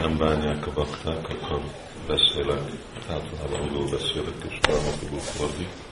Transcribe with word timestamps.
nem, 0.00 0.16
bánják 0.16 0.66
a 0.66 0.72
bakták, 0.72 1.28
akkor 1.28 1.60
beszélek, 2.06 2.60
általában 3.08 3.60
angolul 3.60 3.90
beszélek, 3.90 4.34
és 4.48 4.58
tudok 4.60 5.20
fordítani. 5.20 5.86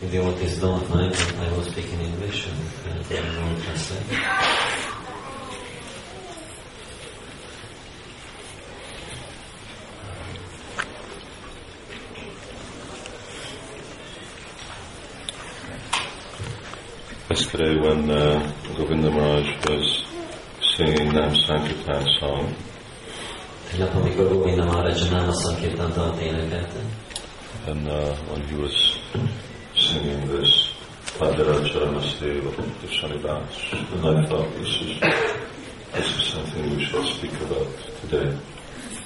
If 0.00 0.10
the 0.10 0.20
authorities 0.20 0.58
don't 0.60 0.88
mind, 0.90 1.12
I 1.40 1.50
will 1.50 1.64
speak 1.64 1.90
in 1.90 2.00
English 2.00 2.46
and, 2.46 3.04
I 3.10 3.20
will 3.20 3.60
translate. 3.60 4.04
Yesterday 17.28 17.76
when 17.80 18.10
uh, 18.10 18.52
Govinda 18.78 19.10
Maharaj 19.10 19.48
was 19.66 20.04
singing 20.76 21.12
Nam 21.12 21.34
Sankirtan 21.34 22.06
song, 22.20 22.54
Tegnap, 23.66 23.94
amikor 23.94 24.28
Govinda 24.28 24.64
Maharaj 24.64 25.10
Náma 25.10 25.32
Sankirtan 25.32 25.92
dalt 25.94 26.20
énekelte, 26.20 26.80
and 27.66 27.88
uh, 27.88 28.14
when 28.30 28.40
he 28.46 28.54
was 28.54 28.98
singing 29.74 30.28
this 30.30 30.70
Padaracharana 31.18 32.00
Seva 32.00 32.54
Shanidas, 32.86 33.58
and 33.92 34.06
I 34.06 34.26
thought 34.26 34.46
this 34.54 34.80
is, 34.80 35.00
this 35.92 36.08
is 36.16 36.26
something 36.30 36.76
we 36.76 36.84
should 36.84 37.06
speak 37.06 37.34
about 37.42 37.66
today. 38.00 38.30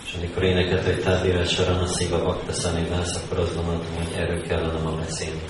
és 0.07 0.19
amikor 0.19 0.43
énekelt, 0.43 0.85
hogy 0.85 1.01
Tádira 1.03 1.45
Sarana 1.45 1.87
Sziva 1.87 2.25
Bakta 2.25 2.53
Szanivász, 2.53 3.17
akkor 3.17 3.39
azt 3.39 3.55
gondoltam, 3.55 3.95
hogy 3.95 4.13
erről 4.17 4.43
kellene 4.43 4.79
ma 4.79 4.91
beszélni. 4.91 5.43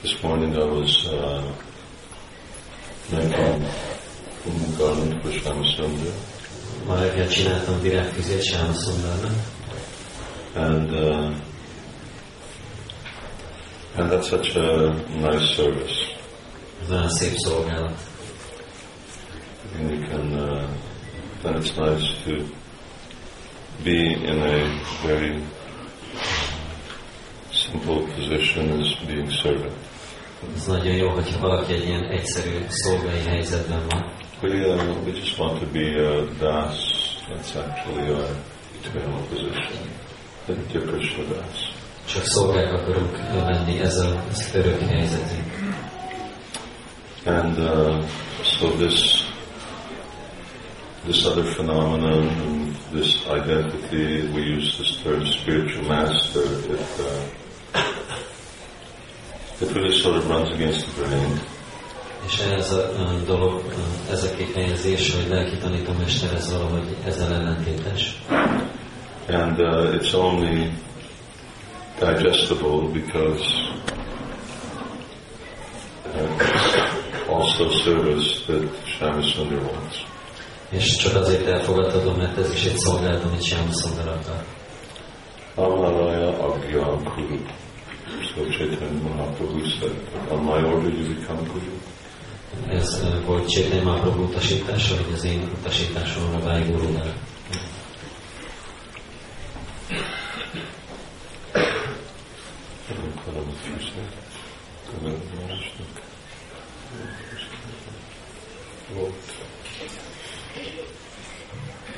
This 0.00 0.22
morning 0.22 0.56
I 0.56 0.64
was 0.64 1.08
uh, 1.08 1.54
making 3.10 3.32
a 3.32 4.78
garland 4.78 5.20
for 5.22 5.30
Shamasundar, 5.30 6.14
Ma 6.86 7.00
reggel 7.00 7.28
csináltam 7.28 7.80
virágfüzét 7.80 8.42
Sáma 8.42 8.72
Szundarnak, 8.72 9.32
and 10.54 10.92
uh, 10.92 11.34
and 13.96 14.10
that's 14.10 14.28
such 14.28 14.56
a 14.56 14.94
nice 15.18 15.54
service. 15.54 16.18
ez 16.82 16.88
nagyon 16.88 17.08
szép 17.08 17.34
szolgálat. 17.36 18.00
And 19.78 19.90
you 19.90 20.06
can, 20.08 20.32
uh, 20.32 20.68
and 21.44 21.56
it's 21.56 21.76
nice 21.76 22.14
to 22.24 22.44
be 23.82 24.12
in 24.12 24.42
a 24.42 24.80
very 25.06 25.42
simple 27.52 28.06
position 28.14 28.80
as 28.80 28.94
being 29.06 29.30
servant. 29.30 29.87
Ez 30.56 30.66
nagyon 30.66 30.96
jó, 30.96 31.08
hogyha 31.08 31.40
valaki 31.40 31.72
egy 31.72 31.84
ilyen 31.84 32.04
egyszerű 32.04 32.64
szolgai 32.68 33.20
helyzetben 33.26 33.82
van. 33.88 34.12
We, 34.42 34.74
uh, 34.74 35.04
we 35.04 35.12
just 35.12 35.38
want 35.38 35.58
to 35.58 35.66
be 35.72 36.08
a 36.08 36.24
das. 36.38 36.76
That's 37.28 37.56
actually 37.56 38.10
our 38.10 38.30
eternal 38.84 39.20
position. 39.28 39.88
Nitya 40.46 40.80
Krishna 40.80 41.22
das. 41.24 41.72
Csak 42.12 42.24
szolgák 42.24 42.72
akarunk 42.72 43.18
lenni, 43.34 43.80
ez 43.80 43.96
a 43.96 44.24
ez 44.30 44.50
örök 44.54 44.80
helyzetünk. 44.80 45.76
And 47.24 47.58
uh, 47.58 48.04
so 48.42 48.68
this 48.68 49.26
this 51.04 51.24
other 51.24 51.44
phenomenon, 51.44 52.30
this 52.92 53.26
identity, 53.26 54.28
we 54.32 54.40
use 54.56 54.76
this 54.76 55.02
term 55.02 55.24
spiritual 55.24 55.84
master. 55.86 56.42
It 56.42 56.98
uh, 56.98 57.37
it 59.60 59.74
really 59.74 59.92
sort 59.92 60.16
of 60.16 60.28
runs 60.28 60.50
against 60.50 60.86
the 60.86 61.04
grain. 61.04 61.40
És 62.26 62.38
ez 62.38 62.70
a 62.70 62.90
dolog, 63.26 63.62
ez 64.10 64.24
a 64.24 64.34
kifejezés, 64.36 65.14
hogy 65.14 65.28
lelki 65.28 65.56
tanítómester, 65.56 66.34
ez 66.34 66.52
valahogy 66.52 66.96
ezzel 67.04 67.32
ellentétes. 67.34 68.22
And 69.28 69.60
uh, 69.60 69.94
it's 69.94 70.14
only 70.14 70.72
digestible 71.98 72.88
because 72.92 73.42
uh, 76.14 76.38
it's 76.38 77.28
also 77.28 77.68
service 77.68 78.44
that 78.46 78.86
Shamasundar 78.86 79.62
wants. 79.62 80.06
És 80.70 80.96
csak 80.96 81.14
azért 81.14 81.46
elfogadhatom, 81.46 82.16
mert 82.16 82.38
ez 82.38 82.52
is 82.52 82.64
egy 82.64 82.76
szolgálat, 82.76 83.24
amit 83.24 83.42
Sáma 83.42 83.72
Szundar 83.72 84.08
akar. 84.08 84.44
Amaraya 85.54 86.28
Agya 86.28 87.02
Kuru. 87.02 87.38
So 88.34 88.44
Chaitanya 88.50 89.00
Mahaprabhu 89.00 89.60
said, 89.80 89.96
on 90.30 90.44
my 90.44 90.62
order 90.62 90.90
you 90.90 91.14
become. 91.14 91.46
Ez 92.68 93.00
ö, 93.04 93.24
volt 93.24 93.48
Csétany 93.48 93.82
Mahaprabhu 93.82 94.22
utasítása, 94.22 94.94
hogy 94.94 95.12
az 95.14 95.24
én 95.24 95.50
utasításomra 95.60 96.40
válj 96.40 96.62
gurúnak. 96.70 97.14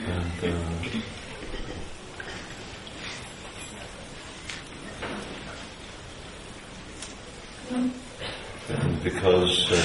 And, 0.07 0.33
uh, 0.43 1.01
and 8.69 9.03
because 9.05 9.71
uh, 9.71 9.77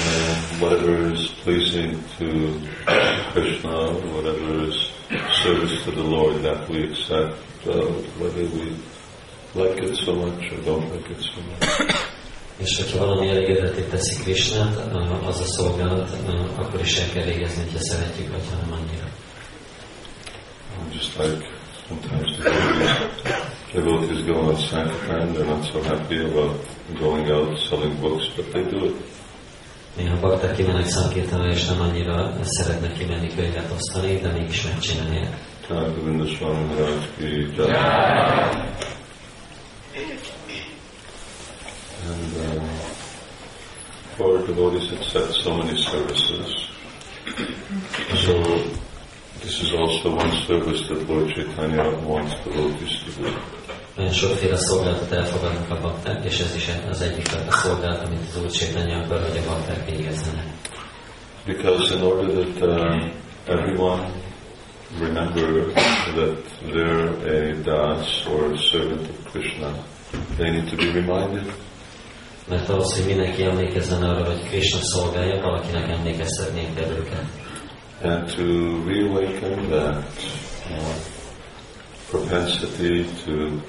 whatever 0.60 1.12
is 1.12 1.28
pleasing 1.44 2.04
to 2.18 2.60
Krishna, 3.32 3.94
whatever 4.14 4.70
is 4.70 4.92
service 5.44 5.84
to 5.84 5.92
the 5.92 6.04
Lord, 6.04 6.42
that 6.44 6.68
we 6.70 6.84
accept, 6.90 7.38
uh, 7.68 7.86
whether 8.20 8.46
we 8.46 8.78
like 9.56 9.82
it 9.82 9.96
so 9.96 10.14
much 10.14 10.52
or 10.52 10.58
don't 10.64 10.92
like 10.92 11.10
it 11.10 11.22
so 11.22 11.42
much. 11.42 12.14
És 12.58 12.78
hogyha 12.78 13.06
valami 13.06 13.30
elégedetté 13.30 13.82
teszi 13.82 14.24
Krisnát, 14.24 14.76
az 15.28 15.40
a 15.40 15.44
szolgálat, 15.44 16.10
akkor 16.56 16.82
is 16.82 16.98
el 16.98 17.10
kell 17.14 17.24
végezni, 17.24 17.64
hogyha 17.64 17.80
szeretjük, 17.80 18.32
vagy 18.32 18.42
ha 18.50 18.56
nem 18.62 18.72
annyira. 18.72 19.08
Just 20.94 21.18
like 21.18 21.46
sometimes 21.88 22.38
the 22.38 22.50
devotees, 22.50 23.14
devotees 23.74 24.24
go 24.24 24.34
on 24.34 24.56
Sankirtan, 24.56 25.34
they're 25.34 25.46
not 25.46 25.66
so 25.72 25.82
happy 25.82 26.20
about 26.20 26.56
going 27.00 27.30
out 27.30 27.58
selling 27.70 28.00
books, 28.00 28.28
but 28.36 28.46
they 28.52 28.64
do 28.64 28.86
it. 28.86 28.96
Néha 29.96 30.20
bakták 30.20 30.56
kimennek 30.56 30.86
szankírtanra, 30.86 31.52
és 31.52 31.66
nem 31.66 31.82
annyira 31.82 32.34
szeretnek 32.42 32.94
kimenni 32.94 33.36
könyvet 33.36 33.72
osztani, 33.76 34.20
de 34.20 34.32
mégis 34.32 34.64
megcsinálják. 34.64 35.38
Uh, 35.70 36.28
Swami 36.28 36.64
Maharaj 36.64 36.98
ki 37.18 37.54
devotees 44.46 44.92
it 44.92 45.04
set 45.04 45.32
so 45.32 45.56
many 45.56 45.78
services. 45.78 46.68
So 48.26 48.34
this 49.42 49.62
is 49.62 49.74
also 49.74 50.16
one 50.16 50.32
service 50.48 50.88
that 50.88 51.10
Lord 51.10 51.30
Chaitanya 51.34 51.90
wants 52.08 52.34
devotees 52.44 53.04
to 53.04 53.22
do. 53.22 53.30
Nagyon 53.96 54.12
sokféle 54.14 54.58
szolgálatot 54.58 55.12
elfogadnak 55.12 55.70
a 55.70 55.82
bakták, 55.82 56.26
és 56.26 56.40
ez 56.40 56.56
is 56.56 56.70
az 56.90 57.02
egyik 57.02 57.28
a 57.48 57.52
szolgálat, 57.52 58.06
amit 58.06 58.20
az 58.20 58.42
Úr 58.42 58.52
Csétanya 58.52 58.98
akar, 58.98 59.22
hogy 59.22 59.38
a 59.38 59.50
bakták 59.50 59.90
végezzenek. 59.90 60.46
Because 61.46 61.96
in 61.96 62.02
order 62.02 62.26
that 62.26 62.62
uh, 62.62 63.12
everyone 63.46 64.12
remember 65.00 65.74
that 66.16 66.38
they're 66.74 67.10
a 67.28 67.54
das 67.64 68.26
or 68.26 68.54
a 68.54 68.58
servant 68.58 69.10
of 69.10 69.32
Krishna, 69.32 69.74
they 70.38 70.50
need 70.52 70.70
to 70.70 70.76
be 70.76 70.92
reminded. 70.92 71.54
Mert 72.50 72.70
ahhoz, 72.70 72.96
hogy 72.96 73.06
mindenki 73.06 73.44
emlékezzen 73.44 74.04
arra, 74.04 74.26
hogy 74.26 74.48
Krishna 74.48 74.80
szolgálja, 74.82 75.42
valakinek 75.42 75.88
kell 76.76 76.90
őket. 76.90 77.26
And 78.04 78.36
to 78.36 78.44
reawaken 78.86 79.70
that 79.70 80.04
uh, 80.70 80.96
propensity 82.10 83.06
to 83.26 83.62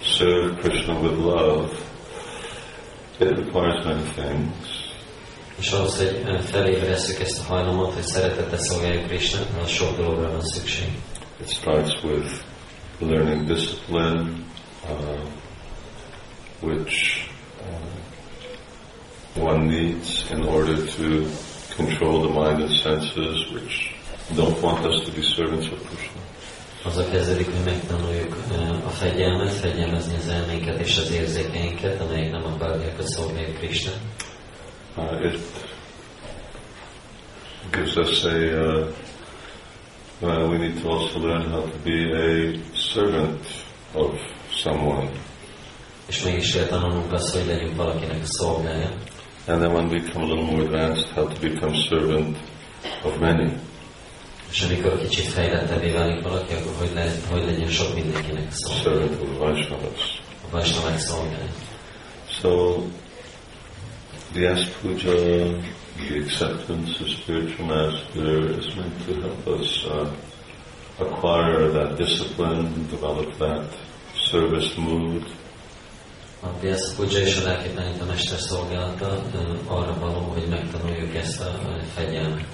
serve 0.00 0.56
Krishna 0.60 1.00
with 1.00 1.18
love, 1.18 1.68
it 3.20 3.36
requires 3.36 3.84
many 3.84 4.04
things. 4.14 4.80
És 5.58 5.70
ahhoz, 5.72 5.96
hogy 5.96 6.22
ö, 6.24 6.38
felébresszük 6.38 7.20
ezt 7.20 7.40
a 7.40 7.52
hajlamot, 7.52 7.94
hogy 7.94 8.02
szeretettel 8.02 8.58
szolgáljuk 8.58 9.06
Krishnát, 9.06 9.46
az 9.62 9.68
sok 9.68 9.96
dologra 9.96 10.30
van 10.30 10.42
szükség. 10.42 10.88
It 11.40 11.50
starts 11.50 12.02
with 12.02 12.30
learning 12.98 13.46
discipline, 13.46 14.30
uh, 14.88 15.18
which 16.60 17.26
uh, 17.60 17.91
one 19.34 19.68
needs 19.68 20.30
in 20.30 20.42
order 20.44 20.76
to 20.86 21.28
control 21.76 22.22
the 22.22 22.28
mind 22.28 22.62
and 22.62 22.72
senses, 22.72 23.50
which 23.52 23.94
don't 24.36 24.60
want 24.62 24.86
us 24.86 25.04
to 25.06 25.12
be 25.12 25.22
servants 25.22 25.68
of 25.72 25.78
Krishna. 25.86 26.20
Azzal 26.84 27.04
kezdődik, 27.10 27.46
hogy 27.46 27.64
megtanuljuk 27.64 28.36
a 28.86 28.88
fegyelmet, 28.88 29.52
fegyelmezni 29.52 30.14
az 30.16 30.28
elménket 30.28 30.80
és 30.80 30.98
az 30.98 31.10
érzékeinket, 31.10 32.00
amelyek 32.00 32.96
hogy 32.96 33.06
szolgáljuk 33.06 33.56
Krishna. 33.56 33.92
Uh, 34.96 35.24
it 35.24 35.40
gives 37.70 37.96
us 37.96 38.24
a, 38.24 38.28
uh, 38.28 38.88
well, 40.20 40.48
we 40.48 40.58
need 40.58 40.80
to 40.82 40.88
also 40.88 41.18
learn 41.18 41.50
how 41.50 41.62
to 41.62 41.78
be 41.84 42.12
a 42.12 42.58
servant 42.74 43.46
of 43.94 44.20
someone. 44.50 45.10
És 46.06 46.22
mégis 46.22 46.52
kell 46.52 46.66
tanulnunk 46.66 47.12
azt, 47.12 47.36
hogy 47.36 47.46
legyünk 47.46 47.76
valakinek 47.76 48.22
a 48.22 48.26
szolgája. 48.26 48.90
And 49.46 49.60
then 49.60 49.72
when 49.72 49.88
we 49.88 49.98
become 50.00 50.22
a 50.22 50.26
little 50.26 50.44
more 50.44 50.62
advanced, 50.62 51.08
how 51.08 51.26
to 51.26 51.40
become 51.40 51.74
servant 51.74 52.36
of 53.04 53.18
many. 53.20 53.52
És 54.50 54.62
amikor 54.62 54.98
kicsit 54.98 55.24
fejlettebbé 55.24 55.90
válik 55.90 56.22
valaki, 56.22 56.52
akkor 56.54 56.72
hogy, 56.78 56.90
le, 56.94 57.12
hogy 57.30 57.44
legyen 57.44 57.68
sok 57.68 57.94
mindenkinek 57.94 58.52
a. 58.52 58.72
Servant 58.82 59.20
of 59.20 59.28
the 59.28 59.38
Vaishnavas. 59.38 60.22
A 60.46 60.50
Vajsnavák 60.50 60.98
szolgája. 60.98 61.50
So, 62.40 62.82
the 64.32 64.46
Puja, 64.80 65.14
the 65.96 66.18
acceptance 66.18 67.00
of 67.00 67.08
spiritual 67.08 67.66
master 67.66 68.58
is 68.58 68.74
meant 68.74 69.06
to 69.06 69.20
help 69.20 69.46
us 69.60 69.84
uh, 69.84 70.08
acquire 70.98 71.68
that 71.68 71.96
discipline, 71.96 72.88
develop 72.90 73.36
that 73.38 73.64
service 74.30 74.76
mood, 74.76 75.24
A 76.42 76.48
Vyasa 76.60 76.94
Puja 76.96 77.18
és 77.20 77.36
a 77.36 77.44
lelki 77.44 77.68
tanít 77.68 78.00
a 78.00 78.04
mester 78.04 78.38
szolgálata 78.38 79.22
arra 79.66 79.96
való, 79.98 80.32
hogy 80.34 80.48
megtanuljuk 80.48 81.14
ezt 81.14 81.40
a 81.40 81.60
fegyelmet. 81.94 82.46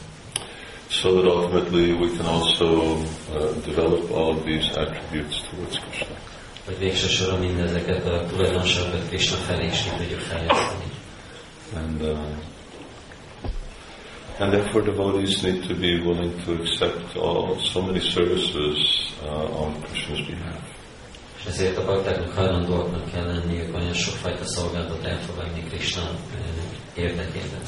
so 0.89 1.15
that 1.15 1.27
ultimately 1.27 1.93
we 1.93 2.17
can 2.17 2.27
also 2.27 2.97
uh, 3.33 3.53
develop 3.65 4.11
all 4.11 4.31
of 4.31 4.45
these 4.45 4.69
attributes 4.71 5.43
towards 5.43 5.79
Krishna. 5.79 6.17
Hogy 6.65 6.79
végső 6.79 7.07
soron 7.09 7.39
mindezeket 7.39 8.07
a 8.07 8.27
tulajdonságokat 8.27 9.09
Krishna 9.09 9.37
felé 9.37 9.67
is 9.67 9.83
ki 9.83 9.91
tudjuk 9.97 10.21
fejleszteni. 10.21 10.91
And, 11.77 12.03
uh, 12.03 12.19
and 14.39 14.53
therefore 14.53 14.85
devotees 14.85 15.41
need 15.41 15.67
to 15.67 15.75
be 15.75 16.01
willing 16.01 16.45
to 16.45 16.53
accept 16.53 17.17
all, 17.17 17.59
so 17.59 17.83
many 17.83 18.01
services 18.01 18.77
uh, 19.23 19.61
on 19.63 19.83
Krishna's 19.83 20.27
behalf. 20.27 20.78
És 21.39 21.45
ezért 21.45 21.77
a 21.77 21.85
baktáknak 21.85 22.33
hajlandóaknak 22.33 23.11
kell 23.13 23.27
lenniük 23.27 23.75
olyan 23.75 23.93
sokfajta 23.93 24.45
szolgálatot 24.45 25.05
elfogadni 25.05 25.63
Krishna 25.63 26.03
ö, 26.35 27.01
érdekében. 27.01 27.61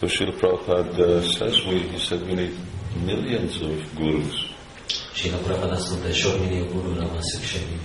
So 0.00 0.08
Srila 0.08 0.32
Prabhupada 0.32 1.16
uh, 1.16 1.22
says, 1.22 1.64
we, 1.64 1.78
he 1.78 1.98
said 1.98 2.22
we 2.22 2.34
need 2.34 2.54
millions 3.04 3.60
of 3.60 3.94
gurus. 3.94 4.50
Sila 5.12 5.36
Prabhupada 5.36 5.72
azt 5.72 5.88
mondta, 5.88 6.06
hogy 6.06 6.16
sok 6.16 6.40
millió 6.40 6.64
gurúra 6.64 7.08
van 7.08 7.22
szükségünk. 7.22 7.80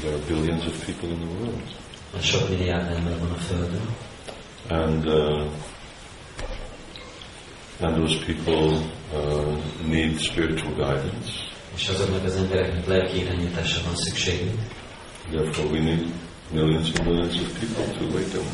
There 0.00 0.14
are 0.14 0.22
billions 0.26 0.66
of 0.66 0.84
people 0.84 1.08
in 1.08 1.18
the 1.18 1.28
world. 1.38 1.62
Van 2.12 2.20
sok 2.22 2.48
milliárd 2.48 2.90
ember 2.92 3.18
van 3.18 3.30
a 3.30 3.36
Földön, 3.36 3.96
And, 4.68 5.06
uh, 5.06 5.46
and 7.80 7.96
those 7.96 8.16
people 8.24 8.82
uh, 9.14 9.56
need 9.86 10.20
spiritual 10.20 10.74
guidance. 10.74 11.56
És 11.78 11.88
azoknak 11.88 12.24
az 12.24 12.36
embereknek 12.36 12.86
lelki 12.86 13.20
irányításra 13.20 13.82
van 13.84 13.96
szükségünk. 13.96 14.60
Therefore 15.30 15.68
we 15.68 15.80
need 15.80 16.06
millions 16.50 16.90
and 16.94 17.06
millions 17.06 17.34
of 17.40 17.58
people 17.58 17.98
to 17.98 18.04
wake 18.04 18.28
them. 18.28 18.46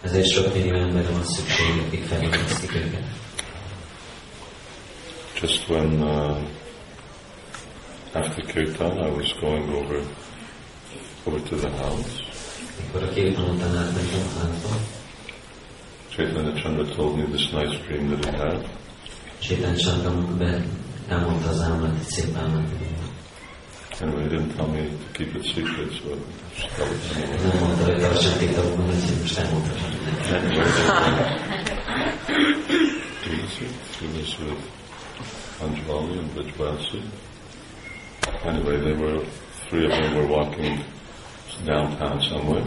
Ezért 0.00 0.30
sok 0.30 0.54
millió 0.54 0.74
emberre 0.74 1.10
van 1.10 1.24
szükségünk, 1.24 1.86
akik 1.86 2.04
felébresztik 2.04 2.74
őket. 2.74 3.04
Just 5.40 5.68
when 5.68 6.02
uh, 6.02 6.36
after 8.12 8.44
kirtan 8.44 8.98
I 8.98 9.10
was 9.10 9.34
going 9.40 9.68
over 9.74 10.00
over 11.24 11.40
to 11.40 11.56
the 11.56 11.70
house, 11.70 12.22
Mikor 12.80 13.02
a 13.02 13.08
kirtan 13.08 13.54
után 13.54 13.76
átmentem 13.76 14.20
a 14.20 14.38
házba, 14.38 14.76
Chaitanya 16.08 16.60
Chandra 16.60 16.84
told 16.84 17.16
me 17.16 17.24
this 17.24 17.50
nice 17.50 17.78
dream 17.86 18.08
that 18.08 18.24
he 18.24 18.36
had. 18.36 18.68
Sétán 19.38 19.76
Chandram 19.76 20.38
be 21.08 21.14
elmondta 21.14 21.48
az 21.48 21.60
álmát, 21.60 21.94
egy 22.00 22.08
szép 22.08 22.36
álmát. 22.36 22.68
Anyway, 24.00 24.22
he 24.22 24.28
didn't 24.28 24.56
tell 24.56 24.66
me 24.66 24.88
to 24.88 25.12
keep 25.12 25.34
it 25.34 25.44
secret, 25.44 25.92
so 25.92 26.08
I 26.08 26.16
just 26.54 26.74
tell 26.76 26.86
it 26.86 27.16
anyway. 27.16 27.36
Nem 27.42 27.58
mondta, 27.60 27.84
hogy 27.84 28.00
tartsam 28.00 28.38
titokban, 28.38 28.86
úgyhogy 28.86 29.20
most 29.20 29.38
elmondta. 29.38 29.74
He 33.22 33.36
was, 33.40 33.58
he 34.00 34.06
was 34.16 34.38
with 34.38 34.62
Anjali 35.60 36.18
and 36.18 36.32
Vijvasi. 36.34 37.02
Anyway, 38.44 38.80
they 38.80 38.92
were, 38.92 39.24
three 39.68 39.84
of 39.84 39.90
them 39.92 40.14
were 40.14 40.26
walking 40.26 40.84
downtown 41.64 42.20
somewhere, 42.20 42.64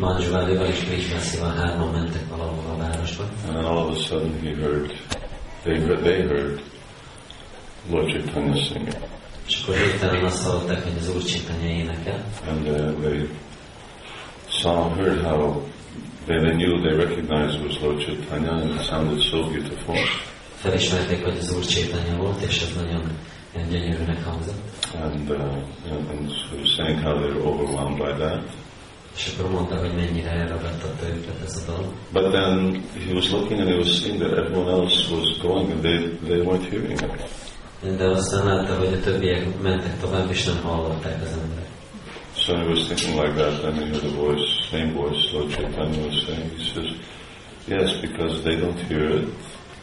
Manzsuválival 0.00 0.66
és 0.66 0.84
Krishnászival 0.84 1.54
hárman 1.54 1.88
mentek 1.88 2.28
valahol 2.28 2.70
a 2.70 2.76
városba, 2.76 3.24
and 3.46 3.54
then 3.54 3.64
all 3.64 3.88
of 3.88 3.96
a 3.96 4.00
sudden 4.00 4.40
he 4.40 4.54
heard, 4.54 4.92
they 5.62 5.78
heard, 5.80 6.02
they 6.02 6.22
heard 6.22 6.60
Lord 7.90 8.10
Chaitanya 8.10 8.54
singing, 8.54 8.96
és 9.48 9.60
akkor 9.62 9.74
hirtelen 9.74 10.24
azt 10.24 10.46
hallották, 10.46 10.82
hogy 10.82 10.96
az 10.98 11.14
Úr 11.14 11.22
Csitanya 11.22 11.68
énekel, 11.68 12.24
and 12.48 12.68
uh, 12.68 13.00
they 13.00 13.28
saw, 14.48 14.88
heard 14.94 15.22
how 15.22 15.62
they, 16.26 16.38
they 16.38 16.52
knew, 16.52 16.80
they 16.80 16.96
recognized 16.96 17.60
it 17.60 17.66
was 17.66 17.80
Lord 17.80 18.00
Chaitanya, 18.04 18.52
and 18.52 18.70
it 18.70 18.84
sounded 18.84 19.20
so 19.22 19.36
beautiful. 19.36 19.96
felismerték, 20.54 21.24
hogy 21.24 21.36
az 21.38 21.56
Úr 21.56 21.64
Csitanya 21.64 22.16
volt, 22.16 22.40
és 22.42 22.62
ez 22.62 22.74
nagyon 22.76 23.02
nagyon 23.54 23.68
gyönyörűnek 23.68 24.24
hangzott. 24.24 24.86
And, 25.02 25.30
uh, 25.30 25.40
and, 25.90 26.10
and 26.10 26.30
of 26.30 26.66
saying 26.76 27.02
how 27.02 27.14
they 27.14 27.30
were 27.30 27.48
overwhelmed 27.48 27.98
by 27.98 28.24
that. 28.24 28.42
És 29.16 29.32
akkor 29.38 29.50
mondta, 29.50 29.76
hogy 29.76 29.94
mennyire 29.94 30.30
elragadtatta 30.30 31.06
őket 31.08 31.40
ez 31.44 31.64
a 31.66 31.72
dolog. 31.72 31.92
But 32.12 32.32
then 32.32 32.82
he 33.06 33.14
was 33.14 33.30
looking 33.30 33.60
and 33.60 33.68
he 33.68 33.76
was 33.76 34.00
seeing 34.00 34.18
that 34.20 34.32
everyone 34.38 34.70
else 34.70 35.14
was 35.14 35.38
going 35.38 35.70
and 35.70 35.80
they, 35.80 35.98
they 36.26 36.40
weren't 36.40 36.68
hearing 36.68 37.00
it. 37.00 37.47
De 37.82 38.04
aztán 38.04 38.46
látta, 38.46 38.78
hogy 38.78 38.92
a 38.92 39.00
többiek 39.00 39.60
mentek 39.60 40.00
tovább, 40.00 40.30
és 40.30 40.44
nem 40.44 40.62
hallották 40.62 41.22
az 41.22 41.38
emberek. 41.42 41.68
So 42.34 42.56
he 42.56 42.64
was 42.64 42.86
thinking 42.86 43.20
like 43.20 43.34
that, 43.34 43.60
then 43.62 43.74
he 43.74 43.86
heard 43.86 44.04
a 44.04 44.14
voice, 44.14 44.46
same 44.70 44.92
voice, 44.92 45.32
Lord 45.32 45.50
Chaitanya 45.50 46.04
was 46.06 46.24
saying, 46.24 46.50
he 46.56 46.64
says, 46.72 46.90
yes, 47.66 48.00
because 48.00 48.42
they 48.42 48.56
don't 48.56 48.80
hear 48.88 49.08
it, 49.18 49.28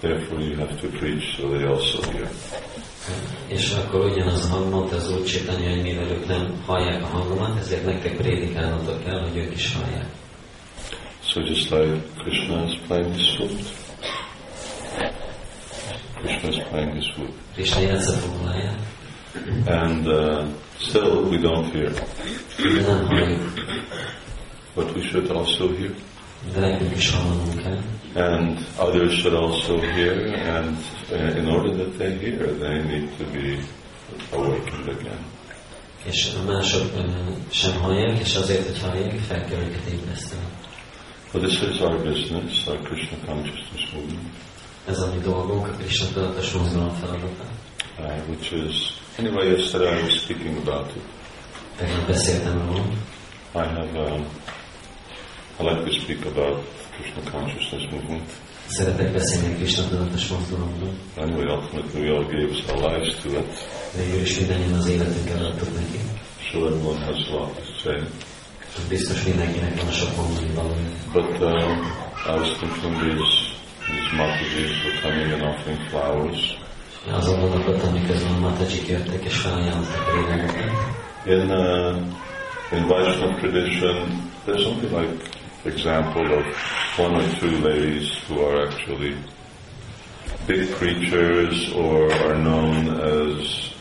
therefore 0.02 0.42
you 0.42 0.56
have 0.56 0.80
to 0.82 0.88
preach 0.88 1.36
so 1.38 1.50
they 1.50 1.66
also 1.66 2.02
hear. 2.12 2.30
És 3.48 3.74
akkor 3.74 4.06
ugyanaz 4.06 4.50
hang 4.50 4.70
mondta 4.70 4.96
az 4.96 5.12
Úr 5.12 5.24
Csitanya, 5.24 5.70
hogy 5.70 5.82
mivel 5.82 6.08
ők 6.08 6.28
nem 6.28 6.64
hallják 6.66 7.04
a 7.04 7.06
hangomat, 7.06 7.60
ezért 7.60 7.86
nektek 7.86 8.18
prédikálnotok 8.18 9.04
kell, 9.04 9.20
hogy 9.20 9.38
ők 9.38 9.54
is 9.54 9.74
hallják. 9.74 10.08
So 11.22 11.42
just 11.42 11.70
like 11.70 12.02
Krishna 12.18 12.64
is 12.64 12.80
playing 12.88 13.14
his 13.14 13.36
flute, 13.36 13.85
Playing 16.26 16.96
his 16.96 17.12
flute, 17.14 17.34
Krishna 17.54 17.82
játsza 17.82 18.12
formuláját, 18.12 18.80
and 19.66 20.08
uh, 20.08 20.48
still 20.80 21.24
we 21.30 21.38
don't 21.38 21.72
hear, 21.72 21.92
de 22.58 22.82
nem 22.82 23.08
halljuk, 23.08 23.54
but 24.76 24.96
we 24.96 25.02
should 25.02 25.32
also 25.32 25.68
hear. 25.68 25.92
de 26.54 26.60
nekünk 26.60 26.96
is 26.96 27.12
hallanunk 27.12 27.62
kell. 27.62 27.82
And 28.16 28.60
others 28.80 29.14
should 29.14 29.34
also 29.34 29.80
hear, 29.80 30.34
and 30.34 30.78
uh, 31.12 31.38
in 31.38 31.48
order 31.48 31.76
that 31.76 31.98
they 31.98 32.18
hear, 32.18 32.48
they 32.60 32.84
need 32.84 33.10
to 33.18 33.24
be 33.32 33.58
awakened 34.32 34.88
again. 34.88 35.20
És 36.06 36.32
mások 36.48 36.92
sem 37.52 37.82
hallják, 37.82 38.20
és 38.20 38.36
azért, 38.36 38.66
hogy 38.66 38.80
hallják, 38.80 39.20
fel 39.20 39.46
kell 39.46 39.60
őket 39.60 39.86
ébreszteni. 39.94 40.42
But 41.32 41.44
this 41.44 41.62
is 41.62 41.80
our 41.80 41.98
business, 42.04 42.68
our 42.68 42.80
Krishna 42.82 43.18
consciousness 43.26 43.92
movement, 43.94 44.34
Ez 44.88 45.00
a 45.00 45.06
mi 45.14 45.20
dolgunk, 45.24 45.68
a 45.68 45.72
Krishna 45.78 46.08
tudatos 46.08 46.52
mozgalom 46.54 46.94
feladata. 47.00 47.46
uh, 48.00 48.30
which 48.30 48.52
is, 48.52 48.76
anyway, 49.18 49.48
yesterday 49.58 50.00
I 50.00 50.04
was 50.04 50.22
speaking 50.22 50.58
about 50.58 50.90
it. 50.96 51.02
Tegnap 51.78 52.08
beszéltem 52.08 52.58
róla. 52.68 52.86
I 53.56 53.68
have, 53.76 53.96
um, 54.12 54.26
I 55.60 55.64
like 55.64 55.84
to 55.86 55.92
speak 56.02 56.26
about 56.26 56.64
Krishna 56.96 57.32
consciousness 57.32 57.92
movement. 57.92 58.30
Szeretek 58.68 59.12
beszélni 59.12 59.54
a 59.54 59.56
Krishna 59.58 59.84
tudatos 59.88 60.28
mozgalomról. 60.28 60.94
Anyway, 61.18 61.48
ultimately 61.56 62.02
we 62.02 62.16
all 62.16 62.26
gave 62.26 62.52
our 62.72 62.92
lives 62.92 63.16
to 63.22 63.30
it, 63.30 63.46
Végül 63.96 64.22
is 64.22 64.38
mindannyian 64.40 64.74
az 64.80 64.88
életünket 64.88 65.42
adtuk 65.42 65.74
neki. 65.74 66.00
so 66.52 66.66
everyone 66.66 67.00
has 67.06 67.28
a 67.30 67.32
lot 67.34 67.56
to 67.56 67.74
say. 67.84 68.00
Biztos 68.90 69.24
mindenkinek 69.24 69.82
van 69.82 69.92
sok 69.92 70.16
mondani 70.16 70.54
valója. 70.54 70.90
But 71.14 71.42
um, 71.42 71.80
I 72.28 72.38
was 72.40 72.58
thinking 72.58 72.96
these, 73.02 73.55
these 73.88 74.10
Matajis 74.20 74.74
were 74.84 75.02
coming 75.02 75.32
and 75.34 75.44
offering 75.44 75.80
flowers. 75.90 76.58
Azon 77.12 77.40
gondolkodtam, 77.40 77.94
miközben 77.94 78.34
a 78.34 78.40
Matajik 78.40 78.88
jöttek 78.88 79.24
és 79.26 79.38
felajánlottak. 79.38 80.06
In, 81.26 81.50
uh, 81.50 81.96
in 82.72 82.88
Vaishnava 82.88 83.36
tradition, 83.40 84.32
there's 84.46 84.66
only 84.66 84.90
like 84.90 85.30
example 85.64 86.38
of 86.38 86.46
one 86.98 87.16
or 87.16 87.28
two 87.40 87.58
ladies 87.62 88.10
who 88.28 88.40
are 88.40 88.68
actually 88.68 89.16
big 90.46 90.70
preachers 90.76 91.74
or 91.74 92.12
are 92.12 92.36
known 92.36 92.90
as 93.00 93.72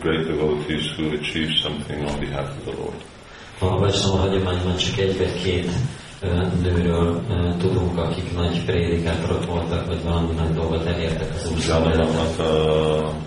great 0.00 0.26
devotees 0.26 0.90
who 0.96 1.12
achieve 1.12 1.50
something 1.62 2.04
on 2.04 2.20
behalf 2.20 2.48
of 2.58 2.64
the 2.64 2.72
Lord. 2.72 3.00
A 3.58 3.78
Vaisnava 3.78 4.16
hagyományban 4.16 4.76
csak 4.76 4.98
egy 4.98 5.18
vagy 5.18 5.42
két 5.42 5.70
nőről 6.62 7.22
tudunk, 7.58 7.98
akik 7.98 8.34
nagy 8.34 8.64
prédikátorok 8.64 9.46
voltak, 9.46 10.02
valami 10.02 10.32
nagy 10.36 10.54
dolgot 10.54 10.86
elértek 10.86 11.34
az 11.34 11.70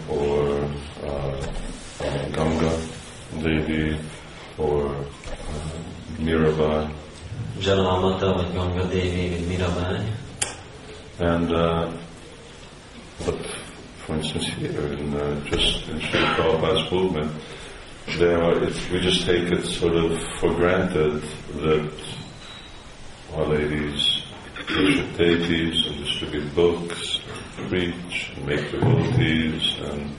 or 0.08 0.70
uh, 1.04 2.32
Ganga 2.32 2.72
Devi 3.42 3.98
or 4.58 4.84
uh, 4.84 6.24
Mirabai. 6.24 6.86
Jalamata 7.62 8.34
vagy 8.34 8.54
Ganga 8.54 8.84
Devi 8.84 9.30
vagy 9.30 9.48
Mirabai. 9.48 10.00
And 11.20 11.52
uh, 11.52 11.88
but 13.26 13.38
for 14.06 14.16
instance 14.16 14.48
here 14.60 14.94
in 14.98 15.14
uh, 15.14 15.44
just 15.50 15.88
in 15.90 16.00
Sri 16.00 16.20
Prabhupada's 16.20 16.92
movement, 16.92 17.32
there 18.18 18.42
are, 18.42 18.60
we 18.92 19.00
just 19.00 19.26
take 19.26 19.52
it 19.52 19.66
sort 19.66 19.96
of 19.96 20.12
for 20.40 20.54
granted 20.54 21.22
that 21.62 21.92
our 23.36 23.48
ladies 23.48 24.26
worship 24.70 25.18
deities 25.18 25.86
and 25.88 25.98
distribute 26.04 26.56
books, 26.56 27.20
preach, 27.70 28.32
and 28.36 28.46
make 28.48 28.72
devotees, 28.72 29.78
and 29.84 30.16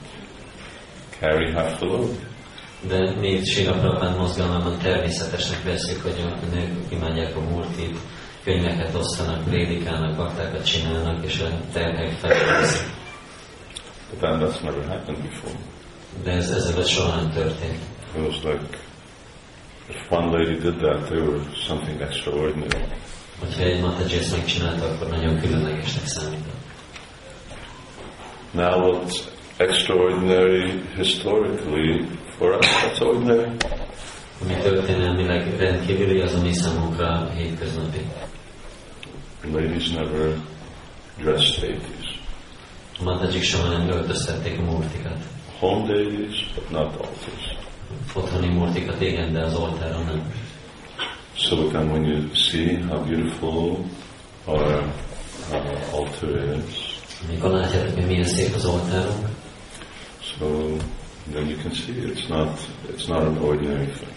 carry 1.19 1.51
half 1.51 1.79
the 1.79 1.85
load. 1.85 2.17
De 2.87 3.15
mi 3.19 3.45
Sila 3.45 3.73
Prabhupád 3.73 4.17
mozgalmában 4.17 4.77
természetesnek 4.77 5.63
veszük, 5.63 6.01
hogy 6.01 6.21
a 6.21 6.55
nők 6.55 6.71
imádják 6.89 7.35
a 7.35 7.39
murtit, 7.39 7.97
könyveket 8.43 8.95
osztanak, 8.95 9.43
prédikálnak, 9.43 10.15
baktákat 10.15 10.65
csinálnak, 10.65 11.25
és 11.25 11.39
a 11.39 11.49
terhek 11.73 12.11
felveszik. 12.11 12.87
But 14.09 14.19
then 14.19 14.39
that's 14.39 14.61
never 14.61 14.87
happened 14.87 15.21
before. 15.21 15.55
De 16.23 16.31
ez 16.31 16.49
ezelőtt 16.49 16.87
soha 16.87 17.15
nem 17.15 17.31
történt. 17.31 17.81
It 18.15 18.25
was 18.25 18.43
like, 18.43 18.77
if 19.89 20.11
one 20.11 20.31
lady 20.31 20.55
did 20.59 20.77
that, 20.77 21.09
they 21.09 21.19
were 21.19 21.41
something 21.67 22.01
extraordinary. 22.01 22.85
Hogyha 23.39 23.63
egy 23.63 23.81
Mataji 23.81 24.17
ezt 24.17 24.35
megcsinálta, 24.35 24.85
akkor 24.85 25.07
nagyon 25.07 25.39
különlegesnek 25.39 26.05
számított. 26.05 26.65
Now 28.51 28.79
what's 28.81 29.17
extraordinary 29.57 30.81
historically 30.95 32.05
for 32.37 32.57
us, 32.57 32.65
that's 32.65 33.01
ordinary. 33.01 33.49
Ami 34.41 34.53
történelmileg 34.53 35.57
rendkívüli, 35.59 36.21
az 36.21 36.33
a 36.33 36.41
mi 36.41 36.53
számunkra 36.53 37.29
hétköznapi. 37.35 38.05
Ladies 39.51 39.89
never 39.89 40.37
dressed 41.17 41.59
deities. 41.59 42.19
Matajik 43.03 43.43
soha 43.43 43.77
nem 43.77 43.89
öltöztették 43.89 44.59
a 44.59 44.61
murtikat. 44.61 45.17
Home 45.59 45.85
deities, 45.87 46.51
but 46.55 46.69
not 46.69 46.95
altars. 46.95 47.57
Otthoni 48.13 48.47
murtikat 48.47 49.01
igen, 49.01 49.33
de 49.33 49.43
az 49.43 49.55
oltáron 49.55 50.05
nem. 50.05 50.31
So 51.47 51.55
then 51.69 51.89
when 51.93 52.03
you 52.03 52.35
see 52.35 52.75
how 52.75 52.99
beautiful 53.05 53.85
our 54.47 54.83
uh, 55.53 55.93
altar 55.93 56.59
is, 56.59 56.99
amikor 57.27 57.51
látjátok, 57.51 57.93
hogy 57.93 58.05
milyen 58.05 58.23
szép 58.23 58.55
az 58.55 58.65
oltárunk, 58.65 59.27
so 60.19 60.45
then 61.31 61.47
you 61.47 61.57
can 61.61 61.73
see 61.73 61.93
it's 61.93 62.27
not 62.27 62.59
it's 62.93 63.07
not 63.07 63.21
an 63.21 63.37
ordinary 63.37 63.85
thing. 63.85 64.11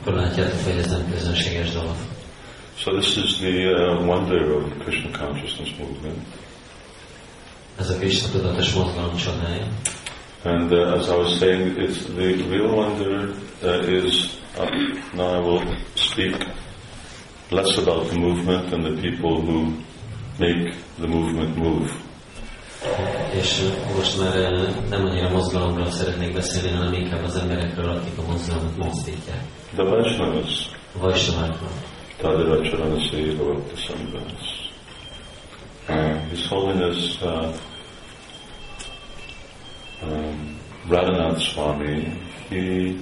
Akkor 0.00 0.12
látjátok, 0.14 0.64
hogy 0.64 0.78
ez 0.78 0.90
nem 0.90 1.10
közönséges 1.10 1.72
dolog. 1.72 1.96
So 2.76 2.90
this 2.90 3.16
is 3.16 3.36
the 3.36 3.70
uh, 3.72 4.06
wonder 4.06 4.50
of 4.50 4.62
the 4.64 4.84
Krishna 4.84 5.10
consciousness 5.18 5.74
movement. 5.78 6.26
Ez 7.78 7.90
a 7.90 7.96
Krishna 7.96 8.28
tudatos 8.28 8.74
mozgalom 8.74 9.16
csodája. 9.16 9.66
And 10.44 10.72
uh, 10.72 10.98
as 10.98 11.08
I 11.08 11.16
was 11.16 11.38
saying, 11.38 11.78
it's 11.78 12.04
the 12.04 12.48
real 12.50 12.74
wonder 12.74 13.34
uh, 13.62 14.04
is 14.04 14.40
uh, 14.58 14.70
now 15.14 15.34
I 15.34 15.40
will 15.40 15.76
speak 15.94 16.34
less 17.50 17.78
about 17.78 18.08
the 18.08 18.18
movement 18.18 18.72
and 18.72 18.84
the 18.84 19.00
people 19.00 19.40
who 19.40 19.76
make 20.38 20.74
the 20.98 21.08
movement 21.08 21.56
move. 21.56 21.90
És 23.32 23.62
most 23.96 24.18
már 24.20 24.34
nem 24.88 25.04
annyira 25.04 25.28
mozgalomról 25.28 25.90
szeretnék 25.90 26.32
beszélni, 26.32 26.76
hanem 26.76 26.92
inkább 26.92 27.24
az 27.24 27.36
emberekről, 27.36 27.88
akik 27.88 28.18
a 28.18 28.22
mozgalmat 28.26 28.76
mozdítják. 28.76 29.40
The 29.74 29.82
Vaishnavas. 29.82 30.70
Vaishnavakról. 30.92 31.70
Tadiracharana 32.16 32.96
Bhakti 32.96 33.76
Sanghas. 33.76 34.70
Uh, 35.88 36.28
His 36.30 36.48
Holiness 36.48 37.22
uh, 37.22 37.54
um, 40.02 40.58
Radhanath 40.88 41.40
Swami, 41.40 42.04
he, 42.48 42.96